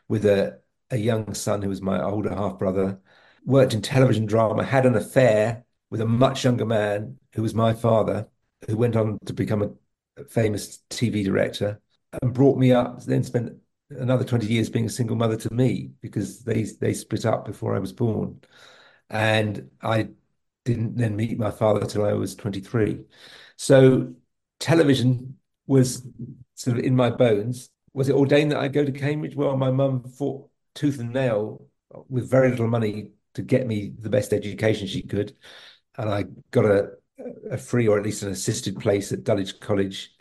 with 0.08 0.26
a, 0.26 0.60
a 0.92 0.98
young 0.98 1.34
son 1.34 1.62
who 1.62 1.70
was 1.70 1.82
my 1.82 2.02
older 2.02 2.34
half 2.34 2.58
brother, 2.58 3.00
worked 3.46 3.74
in 3.74 3.82
television 3.82 4.26
drama, 4.26 4.64
had 4.64 4.86
an 4.86 4.96
affair 4.96 5.66
with 5.90 6.02
a 6.02 6.06
much 6.06 6.44
younger 6.44 6.66
man 6.66 7.18
who 7.34 7.42
was 7.42 7.54
my 7.54 7.74
father, 7.74 8.28
who 8.68 8.78
went 8.78 8.96
on 8.96 9.18
to 9.26 9.34
become 9.34 9.62
a 10.18 10.24
famous 10.26 10.80
TV 10.90 11.24
director 11.24 11.80
and 12.22 12.34
brought 12.34 12.58
me 12.58 12.72
up, 12.72 13.04
then 13.04 13.24
spent 13.24 13.54
another 13.90 14.24
20 14.24 14.48
years 14.48 14.70
being 14.70 14.86
a 14.86 14.90
single 14.90 15.16
mother 15.16 15.38
to 15.38 15.54
me 15.54 15.92
because 16.02 16.44
they 16.44 16.64
they 16.64 16.94
split 16.94 17.26
up 17.26 17.46
before 17.46 17.76
I 17.76 17.80
was 17.80 17.94
born. 17.94 18.42
And 19.10 19.72
I 19.82 20.10
didn't 20.66 20.98
then 20.98 21.16
meet 21.16 21.38
my 21.38 21.52
father 21.52 21.86
till 21.86 22.06
I 22.06 22.14
was 22.14 22.36
23. 22.36 23.06
So 23.56 24.14
television 24.60 25.38
was 25.67 26.08
sort 26.56 26.77
of 26.77 26.84
in 26.84 26.95
my 26.95 27.10
bones. 27.10 27.69
Was 27.93 28.10
it 28.10 28.15
ordained 28.15 28.51
that 28.51 28.60
I 28.60 28.67
go 28.67 28.84
to 28.84 28.91
Cambridge? 28.91 29.36
Well, 29.36 29.58
my 29.58 29.71
mum 29.71 30.03
fought 30.03 30.49
tooth 30.73 30.99
and 30.99 31.13
nail 31.13 31.67
with 32.10 32.30
very 32.30 32.49
little 32.49 32.67
money 32.67 33.12
to 33.34 33.41
get 33.41 33.67
me 33.67 33.93
the 33.99 34.10
best 34.10 34.34
education 34.34 34.88
she 34.88 35.03
could. 35.03 35.36
And 35.97 36.10
I 36.10 36.25
got 36.51 36.65
a, 36.65 36.91
a 37.51 37.58
free 37.58 37.88
or 37.88 37.97
at 37.97 38.03
least 38.03 38.23
an 38.23 38.30
assisted 38.32 38.80
place 38.80 39.12
at 39.12 39.23
Dulwich 39.23 39.60
College, 39.60 40.12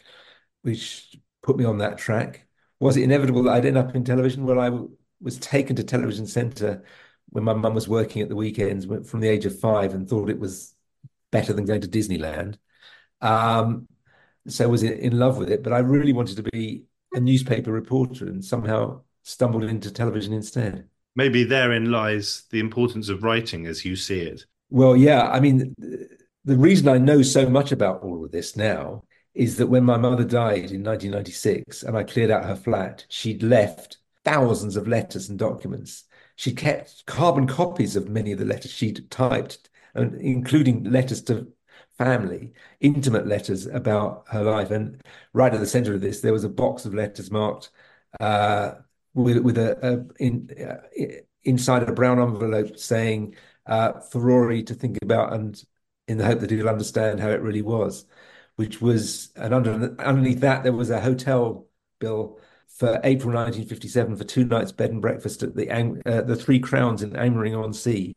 which 0.63 1.17
put 1.43 1.57
me 1.57 1.65
on 1.65 1.79
that 1.79 1.99
track. 1.99 2.47
Was 2.81 2.97
it 2.97 3.05
inevitable 3.05 3.45
that 3.45 3.55
I'd 3.55 3.67
end 3.67 3.79
up 3.79 3.95
in 3.95 4.05
television? 4.05 4.45
Well, 4.45 4.61
I 4.61 4.71
was 5.21 5.39
taken 5.39 5.77
to 5.77 5.85
Television 5.85 6.27
Centre 6.27 6.85
when 7.31 7.45
my 7.45 7.55
mum 7.55 7.75
was 7.75 7.89
working 7.89 8.23
at 8.23 8.29
the 8.29 8.37
weekends 8.37 8.87
from 9.09 9.21
the 9.21 9.29
age 9.29 9.47
of 9.47 9.59
five 9.59 9.95
and 9.95 10.09
thought 10.09 10.31
it 10.31 10.39
was 10.39 10.75
better 11.31 11.53
than 11.53 11.65
going 11.65 11.81
to 11.81 11.89
Disneyland. 11.89 12.57
Um, 13.21 13.89
so 14.49 14.69
was 14.69 14.83
in 14.83 15.19
love 15.19 15.39
with 15.39 15.51
it, 15.51 15.63
but 15.63 15.73
I 15.73 15.79
really 15.79 16.13
wanted 16.13 16.37
to 16.37 16.43
be 16.43 16.85
a 17.15 17.21
newspaper 17.21 17.73
reporter 17.73 18.27
and 18.27 18.45
somehow 18.45 19.03
stumbled 19.23 19.65
into 19.65 19.91
television 19.91 20.33
instead. 20.33 20.87
Maybe 21.15 21.45
therein 21.45 21.91
lies 21.91 22.45
the 22.51 22.61
importance 22.61 23.09
of 23.09 23.23
writing 23.23 23.67
as 23.67 23.85
you 23.85 23.97
see 23.97 24.21
it. 24.21 24.45
Well, 24.71 24.97
yeah. 24.97 25.29
I 25.29 25.41
mean, 25.41 25.75
the 26.45 26.57
reason 26.57 26.89
I 26.89 26.99
know 26.99 27.23
so 27.23 27.49
much 27.49 27.73
about 27.73 28.03
all 28.03 28.25
of 28.25 28.33
this 28.33 28.57
now 28.57 29.05
is 29.35 29.57
that 29.57 29.69
when 29.69 29.85
my 29.85 29.97
mother 29.97 30.25
died 30.25 30.71
in 30.71 30.83
1996 30.85 31.83
and 31.83 31.97
I 31.97 32.05
cleared 32.05 32.31
out 32.31 32.45
her 32.45 32.57
flat, 32.57 33.07
she'd 33.09 33.43
left 33.43 33.99
thousands 34.25 34.77
of 34.77 34.89
letters 34.89 35.29
and 35.29 35.39
documents 35.39 36.05
she 36.37 36.53
kept 36.53 37.05
carbon 37.07 37.47
copies 37.47 37.97
of 37.97 38.09
many 38.09 38.31
of 38.31 38.39
the 38.39 38.45
letters 38.45 38.71
she'd 38.71 39.11
typed, 39.11 39.71
and 39.95 40.15
including 40.21 40.85
letters 40.85 41.23
to 41.23 41.49
family, 41.99 42.53
intimate 42.81 43.27
letters 43.27 43.67
about 43.67 44.25
her 44.29 44.43
life. 44.43 44.71
And 44.71 45.03
right 45.33 45.53
at 45.53 45.61
the 45.61 45.67
center 45.67 45.95
of 45.95 46.01
this, 46.01 46.21
there 46.21 46.33
was 46.33 46.45
a 46.45 46.49
box 46.49 46.85
of 46.85 46.95
letters 46.95 47.31
marked 47.31 47.71
uh, 48.21 48.73
with, 49.15 49.39
with 49.39 49.59
a, 49.59 49.79
a 49.83 50.23
in, 50.23 50.51
uh, 50.61 50.77
inside 51.45 51.83
a 51.83 51.93
brown 51.93 52.21
envelope 52.21 52.79
saying 52.79 53.35
uh, 53.67 54.01
for 54.01 54.21
Rory 54.21 54.63
to 54.65 54.75
think 54.75 54.99
about 55.03 55.33
and 55.33 55.63
in 56.09 56.19
the 56.19 56.25
hope 56.27 56.41
that 56.41 56.51
he'll 56.51 56.69
understand 56.69 57.21
how 57.21 57.31
it 57.31 57.43
really 57.43 57.63
was, 57.63 58.07
which 58.57 58.81
was, 58.81 59.31
and 59.37 59.53
under, 59.53 59.95
underneath 60.01 60.41
that, 60.41 60.63
there 60.63 60.73
was 60.73 60.91
a 60.91 61.01
hotel 61.01 61.67
bill 61.99 62.39
for 62.69 63.01
April 63.05 63.33
1957 63.35 64.17
for 64.17 64.25
two 64.25 64.45
nights 64.45 64.73
bed 64.73 64.91
and 64.91 65.01
breakfast 65.01 65.43
at 65.43 65.57
the 65.57 65.71
uh, 66.05 66.23
the 66.23 66.37
Three 66.37 66.59
Crowns 66.59 67.03
in 67.03 67.13
Angmering 67.13 67.61
on 67.61 67.73
Sea. 67.73 68.13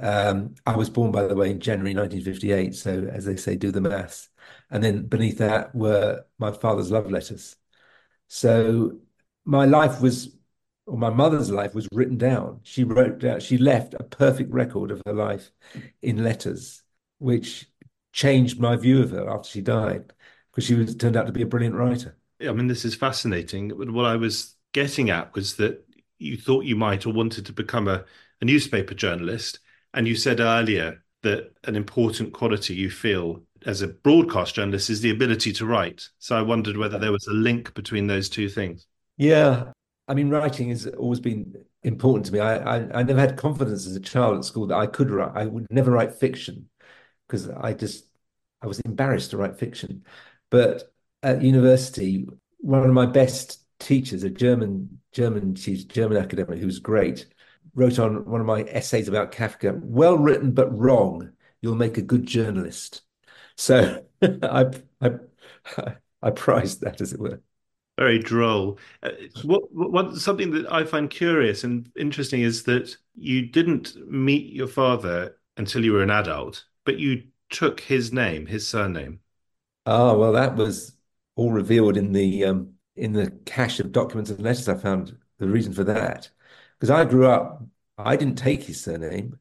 Um, 0.00 0.54
I 0.66 0.76
was 0.76 0.90
born, 0.90 1.10
by 1.12 1.26
the 1.26 1.34
way, 1.34 1.50
in 1.50 1.60
January 1.60 1.94
1958. 1.94 2.74
So, 2.74 3.04
as 3.12 3.24
they 3.24 3.36
say, 3.36 3.56
do 3.56 3.70
the 3.72 3.80
maths. 3.80 4.28
and 4.70 4.82
then 4.82 5.06
beneath 5.06 5.38
that 5.38 5.74
were 5.74 6.24
my 6.38 6.52
father's 6.52 6.90
love 6.90 7.10
letters. 7.10 7.56
So 8.28 8.98
my 9.44 9.64
life 9.64 10.00
was, 10.00 10.36
or 10.86 10.98
my 10.98 11.10
mother's 11.10 11.50
life 11.50 11.74
was 11.74 11.88
written 11.92 12.18
down. 12.18 12.60
She 12.64 12.84
wrote 12.84 13.18
down, 13.20 13.40
she 13.40 13.58
left 13.58 13.94
a 13.94 14.04
perfect 14.04 14.52
record 14.52 14.90
of 14.90 15.02
her 15.06 15.12
life 15.14 15.50
in 16.02 16.24
letters, 16.24 16.82
which 17.18 17.66
changed 18.12 18.60
my 18.60 18.76
view 18.76 19.02
of 19.02 19.10
her 19.10 19.28
after 19.30 19.48
she 19.50 19.60
died, 19.62 20.12
because 20.50 20.64
she 20.64 20.74
was 20.74 20.94
turned 20.96 21.16
out 21.16 21.26
to 21.26 21.32
be 21.32 21.42
a 21.42 21.46
brilliant 21.46 21.76
writer. 21.76 22.16
Yeah, 22.38 22.50
I 22.50 22.52
mean, 22.52 22.68
this 22.68 22.84
is 22.84 22.94
fascinating. 22.94 23.68
But 23.68 23.90
what 23.90 24.04
I 24.06 24.16
was 24.16 24.54
getting 24.72 25.10
at 25.10 25.34
was 25.34 25.56
that 25.56 25.84
you 26.18 26.36
thought 26.36 26.64
you 26.64 26.76
might 26.76 27.06
or 27.06 27.12
wanted 27.12 27.46
to 27.46 27.52
become 27.52 27.88
a, 27.88 28.04
a 28.40 28.44
newspaper 28.44 28.94
journalist. 28.94 29.60
And 29.94 30.06
you 30.06 30.16
said 30.16 30.40
earlier 30.40 31.02
that 31.22 31.52
an 31.64 31.76
important 31.76 32.32
quality 32.32 32.74
you 32.74 32.90
feel 32.90 33.42
as 33.66 33.82
a 33.82 33.88
broadcast 33.88 34.54
journalist 34.54 34.90
is 34.90 35.00
the 35.00 35.10
ability 35.10 35.52
to 35.54 35.66
write. 35.66 36.08
So 36.18 36.36
I 36.36 36.42
wondered 36.42 36.76
whether 36.76 36.98
there 36.98 37.12
was 37.12 37.26
a 37.26 37.32
link 37.32 37.74
between 37.74 38.06
those 38.06 38.28
two 38.28 38.48
things. 38.48 38.86
Yeah. 39.16 39.72
I 40.06 40.14
mean, 40.14 40.30
writing 40.30 40.68
has 40.70 40.86
always 40.86 41.20
been 41.20 41.54
important 41.82 42.26
to 42.26 42.32
me. 42.32 42.40
I, 42.40 42.78
I, 42.78 43.00
I 43.00 43.02
never 43.02 43.20
had 43.20 43.36
confidence 43.36 43.86
as 43.86 43.96
a 43.96 44.00
child 44.00 44.38
at 44.38 44.44
school 44.44 44.66
that 44.68 44.76
I 44.76 44.86
could 44.86 45.10
write. 45.10 45.32
I 45.34 45.46
would 45.46 45.66
never 45.70 45.90
write 45.90 46.14
fiction 46.14 46.68
because 47.26 47.48
I 47.50 47.74
just 47.74 48.06
I 48.62 48.66
was 48.66 48.80
embarrassed 48.80 49.30
to 49.32 49.36
write 49.36 49.58
fiction. 49.58 50.04
But 50.50 50.94
at 51.22 51.42
university, 51.42 52.26
one 52.58 52.84
of 52.84 52.92
my 52.92 53.06
best 53.06 53.64
teachers, 53.78 54.22
a 54.22 54.30
German 54.30 55.00
German 55.12 55.54
teacher, 55.54 55.86
German 55.88 56.18
academic 56.18 56.58
who 56.58 56.66
was 56.66 56.78
great, 56.78 57.26
wrote 57.78 57.98
on 57.98 58.24
one 58.24 58.40
of 58.40 58.46
my 58.46 58.62
essays 58.62 59.08
about 59.08 59.32
Kafka, 59.32 59.80
well 59.80 60.18
written 60.18 60.50
but 60.52 60.76
wrong. 60.76 61.30
You'll 61.62 61.76
make 61.76 61.96
a 61.96 62.02
good 62.02 62.26
journalist. 62.26 63.02
So 63.56 64.04
I, 64.22 64.70
I, 65.00 65.10
I 66.20 66.30
prized 66.30 66.80
that, 66.82 67.00
as 67.00 67.12
it 67.12 67.20
were. 67.20 67.40
Very 67.96 68.18
droll. 68.18 68.78
Uh, 69.02 69.10
what, 69.42 69.62
what, 69.72 70.16
something 70.16 70.50
that 70.52 70.72
I 70.72 70.84
find 70.84 71.08
curious 71.08 71.64
and 71.64 71.90
interesting 71.96 72.42
is 72.42 72.64
that 72.64 72.96
you 73.14 73.46
didn't 73.46 73.96
meet 74.08 74.52
your 74.52 74.68
father 74.68 75.36
until 75.56 75.84
you 75.84 75.92
were 75.92 76.02
an 76.02 76.10
adult, 76.10 76.64
but 76.84 76.98
you 76.98 77.24
took 77.50 77.80
his 77.80 78.12
name, 78.12 78.46
his 78.46 78.66
surname. 78.68 79.20
Ah, 79.86 80.14
well, 80.14 80.32
that 80.32 80.54
was 80.56 80.94
all 81.34 81.50
revealed 81.50 81.96
in 81.96 82.12
the 82.12 82.44
um, 82.44 82.74
in 82.94 83.12
the 83.12 83.30
cache 83.46 83.80
of 83.80 83.92
documents 83.92 84.30
and 84.30 84.40
letters 84.40 84.68
I 84.68 84.74
found. 84.74 85.16
The 85.38 85.48
reason 85.48 85.72
for 85.72 85.84
that, 85.84 86.28
because 86.78 86.90
I 86.90 87.04
grew 87.04 87.26
up, 87.26 87.64
I 87.96 88.16
didn't 88.16 88.38
take 88.38 88.62
his 88.62 88.80
surname. 88.80 89.38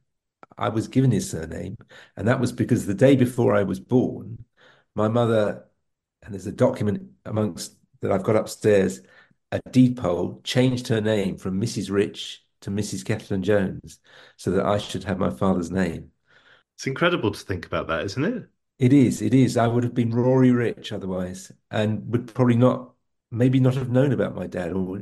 I 0.57 0.69
was 0.69 0.87
given 0.87 1.11
his 1.11 1.29
surname, 1.29 1.77
and 2.15 2.27
that 2.27 2.39
was 2.39 2.51
because 2.51 2.85
the 2.85 2.93
day 2.95 3.15
before 3.15 3.53
I 3.55 3.63
was 3.63 3.79
born, 3.79 4.43
my 4.95 5.07
mother, 5.07 5.65
and 6.23 6.33
there's 6.33 6.47
a 6.47 6.51
document 6.51 7.11
amongst 7.25 7.75
that 8.01 8.11
I've 8.11 8.23
got 8.23 8.35
upstairs, 8.35 9.01
a 9.51 9.61
deed 9.71 9.97
poll 9.97 10.41
changed 10.43 10.87
her 10.87 11.01
name 11.01 11.37
from 11.37 11.61
Mrs. 11.61 11.91
Rich 11.91 12.43
to 12.61 12.71
Mrs. 12.71 13.05
Kathleen 13.05 13.43
Jones, 13.43 13.99
so 14.35 14.51
that 14.51 14.65
I 14.65 14.79
should 14.79 15.03
have 15.03 15.19
my 15.19 15.29
father's 15.29 15.69
name. 15.69 16.11
It's 16.75 16.87
incredible 16.87 17.31
to 17.31 17.39
think 17.39 17.65
about 17.65 17.87
that, 17.87 18.03
isn't 18.05 18.23
it? 18.23 18.49
It 18.79 18.93
is. 18.93 19.21
It 19.21 19.33
is. 19.33 19.57
I 19.57 19.67
would 19.67 19.83
have 19.83 19.95
been 19.95 20.11
Rory 20.11 20.51
Rich 20.51 20.91
otherwise, 20.91 21.51
and 21.71 22.11
would 22.11 22.33
probably 22.33 22.55
not, 22.55 22.93
maybe 23.31 23.59
not 23.59 23.75
have 23.75 23.89
known 23.89 24.11
about 24.11 24.35
my 24.35 24.47
dad, 24.47 24.73
or 24.73 24.99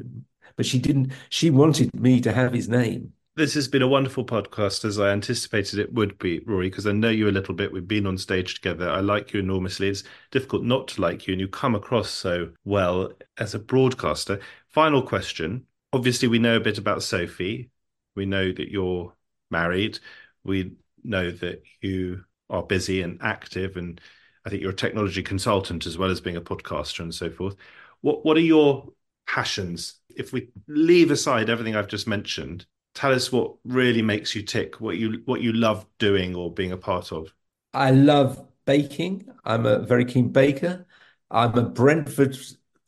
but 0.55 0.65
she 0.65 0.79
didn't. 0.79 1.11
She 1.29 1.49
wanted 1.49 1.93
me 1.99 2.21
to 2.21 2.31
have 2.31 2.53
his 2.53 2.69
name. 2.69 3.13
This 3.37 3.53
has 3.55 3.67
been 3.67 3.81
a 3.81 3.87
wonderful 3.87 4.25
podcast, 4.25 4.85
as 4.85 4.97
I 4.97 5.09
anticipated 5.09 5.77
it 5.77 5.91
would 5.91 6.17
be, 6.19 6.39
Rory, 6.45 6.69
because 6.69 6.87
I 6.87 6.93
know 6.93 7.09
you 7.09 7.27
a 7.27 7.31
little 7.31 7.53
bit. 7.53 7.73
We've 7.73 7.85
been 7.85 8.07
on 8.07 8.17
stage 8.17 8.53
together. 8.53 8.89
I 8.89 9.01
like 9.01 9.33
you 9.33 9.41
enormously. 9.41 9.89
It's 9.89 10.03
difficult 10.31 10.63
not 10.63 10.87
to 10.89 11.01
like 11.01 11.27
you, 11.27 11.33
and 11.33 11.41
you 11.41 11.49
come 11.49 11.75
across 11.75 12.09
so 12.09 12.51
well 12.63 13.11
as 13.37 13.53
a 13.53 13.59
broadcaster. 13.59 14.39
Final 14.69 15.01
question. 15.01 15.65
Obviously, 15.91 16.29
we 16.29 16.39
know 16.39 16.55
a 16.55 16.61
bit 16.61 16.77
about 16.77 17.03
Sophie. 17.03 17.71
We 18.15 18.25
know 18.25 18.53
that 18.53 18.71
you're 18.71 19.13
married. 19.51 19.99
We 20.45 20.71
know 21.03 21.29
that 21.29 21.61
you 21.81 22.23
are 22.49 22.63
busy 22.63 23.01
and 23.01 23.19
active, 23.21 23.75
and 23.75 23.99
I 24.45 24.49
think 24.49 24.61
you're 24.61 24.71
a 24.71 24.75
technology 24.75 25.23
consultant 25.23 25.85
as 25.85 25.97
well 25.97 26.09
as 26.09 26.21
being 26.21 26.37
a 26.37 26.41
podcaster 26.41 27.01
and 27.01 27.13
so 27.13 27.29
forth. 27.29 27.57
What 27.99 28.23
What 28.23 28.37
are 28.37 28.39
your 28.39 28.87
passions? 29.27 29.95
If 30.15 30.33
we 30.33 30.49
leave 30.67 31.11
aside 31.11 31.49
everything 31.49 31.75
I've 31.75 31.87
just 31.87 32.07
mentioned, 32.07 32.65
tell 32.93 33.11
us 33.11 33.31
what 33.31 33.55
really 33.63 34.01
makes 34.01 34.35
you 34.35 34.41
tick, 34.41 34.79
what 34.81 34.97
you 34.97 35.21
what 35.25 35.41
you 35.41 35.53
love 35.53 35.85
doing 35.99 36.35
or 36.35 36.51
being 36.51 36.71
a 36.71 36.77
part 36.77 37.11
of. 37.11 37.33
I 37.73 37.91
love 37.91 38.45
baking. 38.65 39.29
I'm 39.43 39.65
a 39.65 39.79
very 39.79 40.05
keen 40.05 40.29
baker. 40.29 40.85
I'm 41.29 41.57
a 41.57 41.63
Brentford 41.63 42.37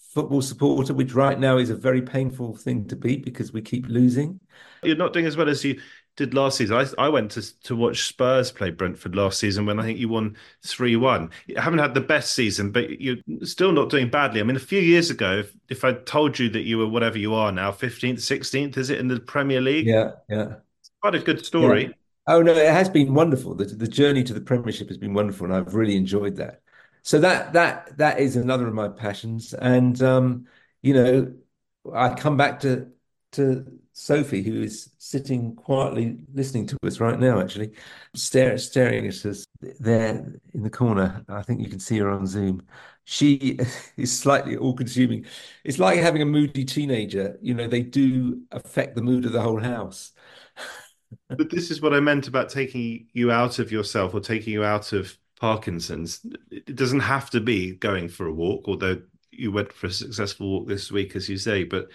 football 0.10 0.42
supporter, 0.42 0.94
which 0.94 1.14
right 1.14 1.40
now 1.40 1.58
is 1.58 1.70
a 1.70 1.76
very 1.76 2.02
painful 2.02 2.56
thing 2.56 2.88
to 2.88 2.96
be 2.96 3.18
because 3.18 3.54
we 3.54 3.62
keep 3.62 3.88
losing. 3.88 4.40
You're 4.84 4.96
not 4.96 5.14
doing 5.14 5.26
as 5.26 5.38
well 5.38 5.50
as 5.50 5.64
you 5.64 5.80
did 6.16 6.34
last 6.34 6.58
season. 6.58 6.76
I, 6.76 6.86
I 7.06 7.10
went 7.10 7.32
to 7.32 7.62
to 7.64 7.76
watch 7.76 8.08
Spurs 8.08 8.52
play 8.52 8.72
Brentford 8.72 9.16
last 9.16 9.40
season 9.40 9.66
when 9.66 9.80
I 9.80 9.84
think 9.84 10.00
you 10.00 10.10
won 10.10 10.36
three 10.66 10.96
one. 10.96 11.30
You 11.46 11.58
haven't 11.58 11.80
had 11.80 11.94
the 11.94 12.02
best 12.02 12.34
season, 12.34 12.72
but 12.72 13.00
you're 13.00 13.18
still 13.44 13.72
not 13.72 13.90
doing 13.90 14.10
badly. 14.10 14.40
I 14.40 14.44
mean, 14.44 14.56
a 14.56 14.60
few 14.60 14.80
years 14.80 15.10
ago, 15.10 15.40
if, 15.40 15.54
if 15.70 15.84
I 15.84 15.94
told 15.94 16.40
you 16.40 16.50
that 16.50 16.64
you 16.64 16.80
were 16.80 16.88
whatever 16.88 17.18
you 17.18 17.34
are 17.36 17.52
now, 17.52 17.72
fifteenth, 17.72 18.22
sixteenth, 18.22 18.78
is 18.78 18.90
it 18.90 19.00
in 19.00 19.08
the 19.08 19.20
Premier 19.20 19.62
League? 19.62 19.86
Yeah, 19.86 20.12
yeah. 20.30 20.56
It's 20.80 20.92
quite 21.02 21.16
a 21.16 21.20
good 21.20 21.46
story. 21.46 21.84
Yeah. 21.84 21.92
Oh 22.30 22.42
no, 22.42 22.54
it 22.54 22.70
has 22.70 22.90
been 22.90 23.14
wonderful. 23.14 23.54
The 23.56 23.66
the 23.66 23.88
journey 23.88 24.24
to 24.24 24.34
the 24.34 24.42
Premiership 24.42 24.88
has 24.88 24.98
been 24.98 25.14
wonderful, 25.14 25.46
and 25.46 25.56
I've 25.56 25.76
really 25.76 25.96
enjoyed 25.96 26.36
that. 26.38 26.62
So 27.08 27.20
that 27.20 27.54
that 27.54 27.98
that 28.00 28.20
is 28.20 28.36
another 28.36 28.68
of 28.68 28.74
my 28.74 28.90
passions, 28.90 29.54
and 29.54 30.02
um, 30.02 30.46
you 30.82 30.94
know, 30.94 31.34
I 31.94 32.14
come 32.14 32.36
back 32.36 32.60
to 32.60 32.92
to 33.32 33.66
Sophie, 33.94 34.44
who 34.44 34.62
is 34.62 34.90
sitting 34.98 35.56
quietly 35.56 36.18
listening 36.34 36.68
to 36.68 36.78
us 36.86 37.00
right 37.00 37.18
now, 37.18 37.40
actually, 37.40 37.72
stare, 38.14 38.58
staring 38.58 39.08
at 39.08 39.26
us 39.26 39.46
there 39.80 40.34
in 40.54 40.64
the 40.64 40.70
corner. 40.70 41.24
I 41.30 41.44
think 41.44 41.62
you 41.62 41.70
can 41.70 41.80
see 41.80 41.98
her 42.00 42.10
on 42.10 42.28
Zoom. 42.28 42.64
She 43.06 43.58
is 43.96 44.20
slightly 44.20 44.58
all 44.58 44.74
consuming. 44.74 45.26
It's 45.64 45.80
like 45.80 46.00
having 46.00 46.22
a 46.22 46.26
moody 46.26 46.66
teenager. 46.66 47.38
You 47.42 47.54
know, 47.54 47.70
they 47.70 47.84
do 47.84 48.42
affect 48.52 48.96
the 48.96 49.02
mood 49.02 49.24
of 49.24 49.32
the 49.32 49.42
whole 49.42 49.62
house. 49.62 50.12
but 51.30 51.50
this 51.52 51.72
is 51.72 51.82
what 51.82 51.94
I 51.94 52.02
meant 52.02 52.28
about 52.28 52.50
taking 52.50 53.08
you 53.14 53.32
out 53.32 53.60
of 53.60 53.72
yourself 53.72 54.14
or 54.14 54.20
taking 54.20 54.52
you 54.52 54.66
out 54.66 54.92
of 54.92 55.18
Parkinson's. 55.40 56.26
It 56.52 56.76
doesn't 56.76 57.02
have 57.02 57.30
to 57.32 57.40
be 57.40 57.76
going 57.76 58.10
for 58.10 58.28
a 58.28 58.34
walk, 58.34 58.66
although 58.68 59.02
you 59.32 59.52
went 59.52 59.72
for 59.72 59.88
a 59.88 59.92
successful 59.92 60.50
walk 60.50 60.68
this 60.68 60.92
week, 60.92 61.16
as 61.16 61.30
you 61.30 61.38
say, 61.38 61.64
but 61.64 61.90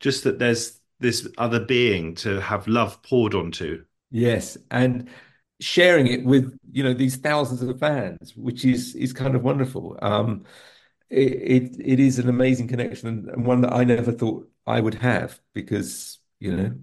just 0.00 0.24
that 0.24 0.38
there's 0.38 0.80
this 1.00 1.28
other 1.38 1.60
being 1.60 2.14
to 2.16 2.40
have 2.40 2.68
love 2.68 3.02
poured 3.02 3.34
onto. 3.34 3.84
Yes, 4.10 4.56
and 4.70 5.08
sharing 5.60 6.06
it 6.06 6.24
with 6.24 6.58
you 6.72 6.82
know 6.82 6.94
these 6.94 7.16
thousands 7.16 7.62
of 7.62 7.78
fans, 7.80 8.36
which 8.36 8.64
is 8.64 8.94
is 8.94 9.12
kind 9.12 9.34
of 9.34 9.42
wonderful. 9.42 9.98
Um, 10.02 10.44
it, 11.10 11.32
it, 11.32 11.76
it 11.84 12.00
is 12.00 12.18
an 12.18 12.28
amazing 12.28 12.68
connection 12.68 13.28
and 13.28 13.46
one 13.46 13.60
that 13.60 13.72
I 13.72 13.84
never 13.84 14.12
thought 14.12 14.48
I 14.66 14.80
would 14.80 14.94
have 14.94 15.40
because 15.52 16.18
you 16.40 16.56
know 16.56 16.74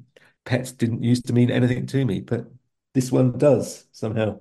pets 0.46 0.72
didn't 0.72 1.04
used 1.04 1.28
to 1.28 1.34
mean 1.34 1.52
anything 1.52 1.86
to 1.88 2.06
me, 2.06 2.22
but 2.22 2.48
this 2.94 3.12
one 3.12 3.38
does 3.38 3.86
somehow. 3.92 4.40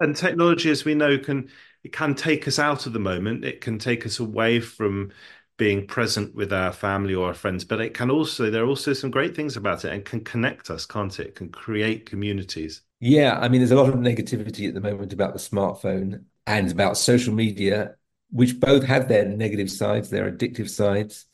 And 0.00 0.16
technology, 0.16 0.70
as 0.70 0.84
we 0.84 0.94
know, 0.94 1.18
can 1.18 1.50
it 1.84 1.92
can 1.92 2.14
take 2.14 2.48
us 2.48 2.58
out 2.58 2.86
of 2.86 2.92
the 2.94 2.98
moment. 2.98 3.44
It 3.44 3.60
can 3.60 3.78
take 3.78 4.06
us 4.06 4.18
away 4.18 4.58
from 4.60 5.12
being 5.56 5.86
present 5.86 6.34
with 6.34 6.52
our 6.52 6.72
family 6.72 7.14
or 7.14 7.28
our 7.28 7.34
friends, 7.34 7.64
but 7.64 7.80
it 7.80 7.94
can 7.94 8.10
also, 8.10 8.50
there 8.50 8.64
are 8.64 8.68
also 8.68 8.92
some 8.92 9.10
great 9.10 9.36
things 9.36 9.56
about 9.56 9.84
it 9.84 9.92
and 9.92 10.04
can 10.04 10.24
connect 10.24 10.70
us, 10.70 10.84
can't 10.86 11.18
it? 11.20 11.28
it? 11.28 11.34
can 11.36 11.50
create 11.50 12.06
communities. 12.06 12.82
Yeah. 13.00 13.38
I 13.38 13.48
mean, 13.48 13.60
there's 13.60 13.70
a 13.70 13.76
lot 13.76 13.88
of 13.88 13.94
negativity 13.96 14.66
at 14.66 14.74
the 14.74 14.80
moment 14.80 15.12
about 15.12 15.34
the 15.34 15.38
smartphone 15.38 16.24
and 16.46 16.72
about 16.72 16.96
social 16.96 17.34
media, 17.34 17.94
which 18.30 18.58
both 18.58 18.82
have 18.84 19.06
their 19.06 19.26
negative 19.26 19.70
sides, 19.70 20.10
their 20.10 20.30
addictive 20.30 20.70
sides. 20.70 21.26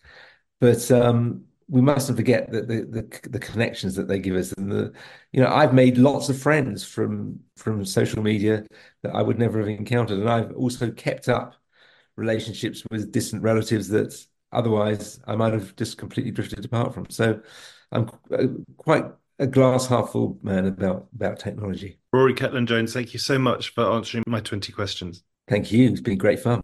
But 0.60 0.90
um, 0.90 1.44
we 1.70 1.80
mustn't 1.80 2.18
forget 2.18 2.50
that 2.50 2.66
the, 2.66 2.82
the, 2.82 3.28
the 3.30 3.38
connections 3.38 3.94
that 3.94 4.08
they 4.08 4.18
give 4.18 4.34
us 4.34 4.52
and 4.52 4.70
the 4.70 4.92
you 5.32 5.40
know 5.40 5.48
I've 5.48 5.72
made 5.72 5.98
lots 5.98 6.28
of 6.28 6.40
friends 6.40 6.84
from 6.84 7.38
from 7.56 7.84
social 7.84 8.22
media 8.22 8.66
that 9.02 9.14
I 9.14 9.22
would 9.22 9.38
never 9.38 9.60
have 9.60 9.68
encountered 9.68 10.18
and 10.18 10.28
I've 10.28 10.52
also 10.56 10.90
kept 10.90 11.28
up 11.28 11.54
relationships 12.16 12.82
with 12.90 13.12
distant 13.12 13.42
relatives 13.42 13.88
that 13.88 14.14
otherwise 14.52 15.20
I 15.26 15.36
might 15.36 15.52
have 15.52 15.74
just 15.76 15.96
completely 15.96 16.32
drifted 16.32 16.64
apart 16.64 16.92
from. 16.92 17.08
So 17.08 17.40
I'm 17.92 18.10
uh, 18.32 18.46
quite 18.76 19.04
a 19.38 19.46
glass 19.46 19.86
half 19.86 20.10
full 20.10 20.38
man 20.42 20.66
about 20.66 21.06
about 21.14 21.38
technology. 21.38 21.98
Rory 22.12 22.34
Cellan 22.34 22.66
Jones, 22.66 22.92
thank 22.92 23.12
you 23.12 23.20
so 23.20 23.38
much 23.38 23.70
for 23.74 23.84
answering 23.84 24.24
my 24.26 24.40
20 24.40 24.72
questions. 24.72 25.22
Thank 25.48 25.72
you. 25.72 25.90
It's 25.90 26.00
been 26.00 26.18
great 26.18 26.40
fun. 26.40 26.60